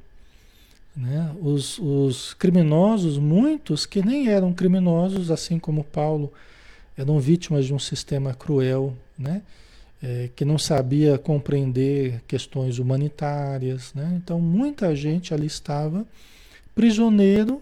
[0.96, 1.34] Né?
[1.42, 6.34] Os, os criminosos, muitos que nem eram criminosos, assim como Paulo,
[7.02, 9.42] eram vítimas de um sistema cruel, né?
[10.04, 13.94] É, que não sabia compreender questões humanitárias.
[13.94, 14.20] Né?
[14.24, 16.06] Então muita gente ali estava
[16.74, 17.62] prisioneiro,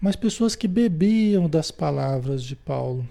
[0.00, 3.08] mas pessoas que bebiam das palavras de Paulo,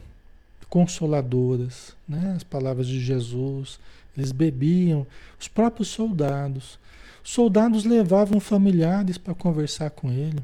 [0.70, 2.34] consoladoras, né?
[2.36, 3.80] as palavras de Jesus.
[4.18, 5.08] Eles bebiam,
[5.40, 6.78] os próprios soldados.
[7.24, 10.40] Os soldados levavam familiares para conversar com ele,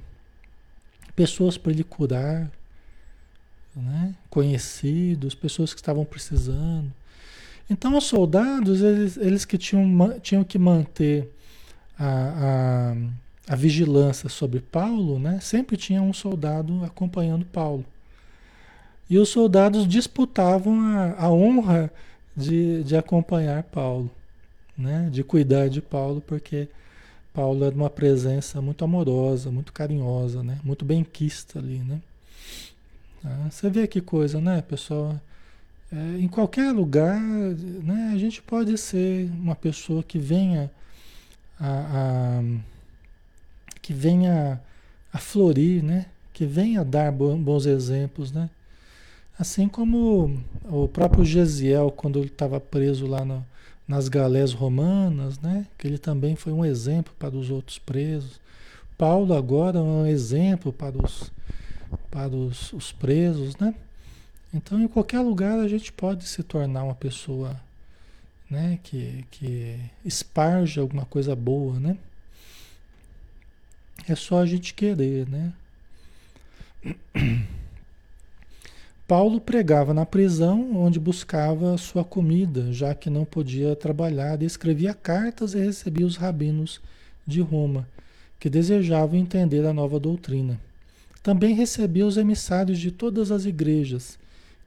[1.16, 2.50] pessoas para ele curar,
[3.76, 4.16] né?
[4.30, 6.92] conhecidos, pessoas que estavam precisando.
[7.70, 11.32] Então, os soldados, eles, eles que tinham, tinham que manter
[11.98, 12.94] a,
[13.48, 15.40] a, a vigilância sobre Paulo, né?
[15.42, 17.86] sempre tinha um soldado acompanhando Paulo.
[19.10, 21.92] E os soldados disputavam a, a honra
[22.36, 24.10] de, de acompanhar Paulo.
[24.78, 26.68] né, de cuidar de Paulo, porque
[27.34, 32.02] Paulo era uma presença muito amorosa, muito carinhosa, né, muito benquista ali, né.
[33.26, 33.50] Tá?
[33.50, 35.20] Você vê que coisa, né, pessoal?
[35.92, 40.70] É, em qualquer lugar, né, a gente pode ser uma pessoa que venha
[41.60, 42.44] a, a
[43.82, 44.62] que venha
[45.14, 46.08] a florir, né?
[46.34, 48.50] Que venha dar bons exemplos, né?
[49.38, 53.46] Assim como o próprio Gesiel, quando ele estava preso lá no,
[53.88, 55.68] nas galés romanas, né?
[55.78, 58.40] Que ele também foi um exemplo para os outros presos.
[58.98, 61.32] Paulo agora é um exemplo para os,
[62.10, 63.74] para os, os presos, né?
[64.54, 67.60] Então, em qualquer lugar a gente pode se tornar uma pessoa,
[68.50, 68.80] né?
[68.84, 71.98] Que, que esparge alguma coisa boa, né?
[74.08, 75.54] É só a gente querer, né?
[79.08, 84.94] Paulo pregava na prisão, onde buscava sua comida, já que não podia trabalhar, e escrevia
[84.94, 86.82] cartas e recebia os rabinos
[87.26, 87.88] de Roma,
[88.40, 90.60] que desejavam entender a nova doutrina.
[91.26, 94.16] Também recebia os emissários de todas as igrejas,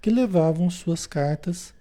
[0.03, 1.73] que levavam suas cartas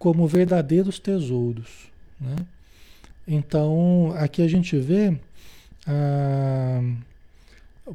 [0.00, 1.88] como verdadeiros tesouros.
[2.20, 2.34] Né?
[3.24, 5.16] Então, aqui a gente vê
[5.86, 6.82] ah,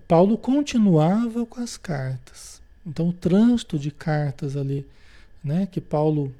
[0.07, 2.61] Paulo continuava com as cartas.
[2.87, 4.87] Então, o trânsito de cartas ali,
[5.43, 6.33] né, que Paulo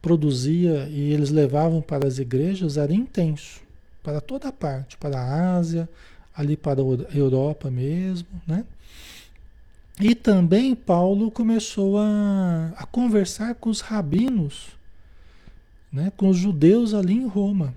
[0.00, 3.60] produzia e eles levavam para as igrejas era intenso,
[4.04, 5.88] para toda a parte, para a Ásia,
[6.34, 8.64] ali para a Europa mesmo, né?
[10.00, 14.68] E também Paulo começou a, a conversar com os rabinos,
[15.92, 17.74] né, com os judeus ali em Roma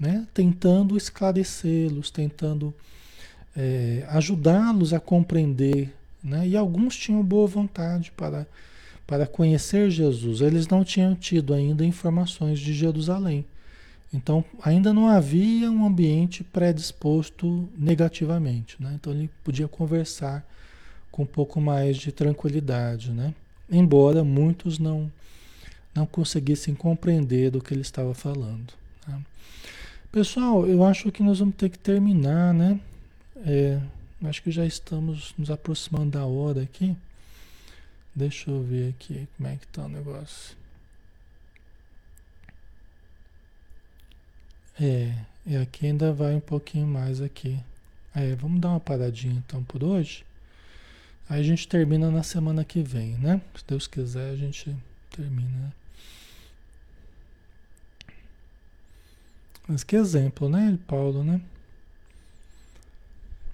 [0.00, 0.26] né?
[0.32, 2.74] tentando esclarecê-los, tentando
[3.54, 5.94] é, ajudá-los a compreender.
[6.24, 6.48] Né?
[6.48, 8.46] E alguns tinham boa vontade para,
[9.06, 10.40] para conhecer Jesus.
[10.40, 13.44] Eles não tinham tido ainda informações de Jerusalém.
[14.12, 18.76] Então, ainda não havia um ambiente predisposto negativamente.
[18.80, 18.92] Né?
[18.94, 20.44] Então, ele podia conversar
[21.12, 23.12] com um pouco mais de tranquilidade.
[23.12, 23.32] Né?
[23.70, 25.10] Embora muitos não,
[25.94, 28.72] não conseguissem compreender do que ele estava falando.
[29.06, 29.20] Tá?
[30.10, 32.80] Pessoal, eu acho que nós vamos ter que terminar, né?
[33.46, 33.80] É,
[34.24, 36.96] acho que já estamos nos aproximando da hora aqui.
[38.12, 40.59] Deixa eu ver aqui como é que tá o negócio.
[44.80, 45.12] É,
[45.46, 47.60] e aqui ainda vai um pouquinho mais aqui.
[48.14, 50.24] É, vamos dar uma paradinha então por hoje.
[51.28, 53.42] Aí a gente termina na semana que vem, né?
[53.54, 54.74] Se Deus quiser, a gente
[55.10, 55.72] termina.
[59.68, 61.40] Mas que exemplo, né, Paulo, né?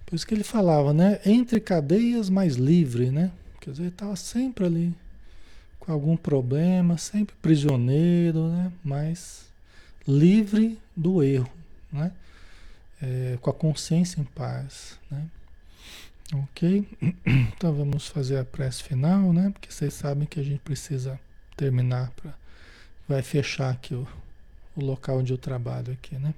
[0.07, 1.21] Por isso que ele falava, né?
[1.27, 3.33] Entre cadeias mais livre, né?
[3.61, 4.95] Quer dizer, ele estava sempre ali
[5.81, 8.73] com algum problema, sempre prisioneiro, né?
[8.85, 9.47] Mas
[10.07, 11.51] livre do erro,
[11.93, 12.13] né?
[13.03, 15.27] É, com a consciência em paz, né?
[16.35, 16.89] Ok?
[17.57, 19.51] Então vamos fazer a prece final, né?
[19.51, 21.19] Porque vocês sabem que a gente precisa
[21.57, 22.35] terminar para
[23.09, 24.07] vai fechar aqui o,
[24.75, 26.35] o local onde eu trabalho aqui, né?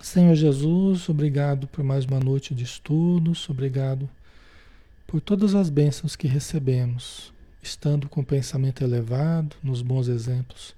[0.00, 4.08] Senhor Jesus, obrigado por mais uma noite de estudos, obrigado
[5.06, 7.32] por todas as bênçãos que recebemos,
[7.62, 10.74] estando com o pensamento elevado, nos bons exemplos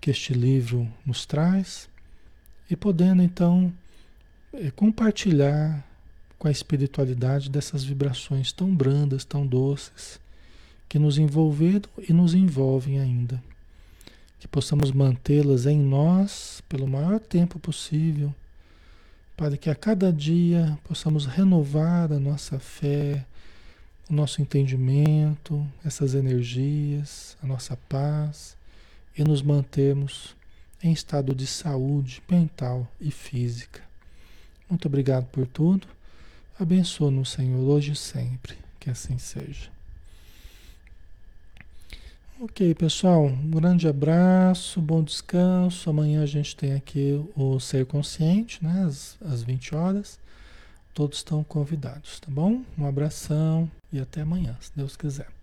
[0.00, 1.88] que este livro nos traz,
[2.70, 3.72] e podendo então
[4.52, 5.84] eh, compartilhar
[6.38, 10.20] com a espiritualidade dessas vibrações tão brandas, tão doces,
[10.88, 13.42] que nos envolveram e nos envolvem ainda.
[14.38, 18.32] Que possamos mantê-las em nós pelo maior tempo possível,
[19.36, 23.24] para que a cada dia possamos renovar a nossa fé,
[24.08, 28.57] o nosso entendimento, essas energias, a nossa paz
[29.18, 30.36] e nos mantermos
[30.80, 33.82] em estado de saúde mental e física.
[34.70, 35.88] Muito obrigado por tudo.
[36.58, 38.56] Abençoa-nos, Senhor, hoje e sempre.
[38.78, 39.70] Que assim seja.
[42.40, 45.90] Ok, pessoal, um grande abraço, bom descanso.
[45.90, 48.84] Amanhã a gente tem aqui o Ser Consciente, né?
[48.86, 50.20] Às, às 20 horas.
[50.94, 52.62] Todos estão convidados, tá bom?
[52.78, 55.37] Um abração e até amanhã, se Deus quiser.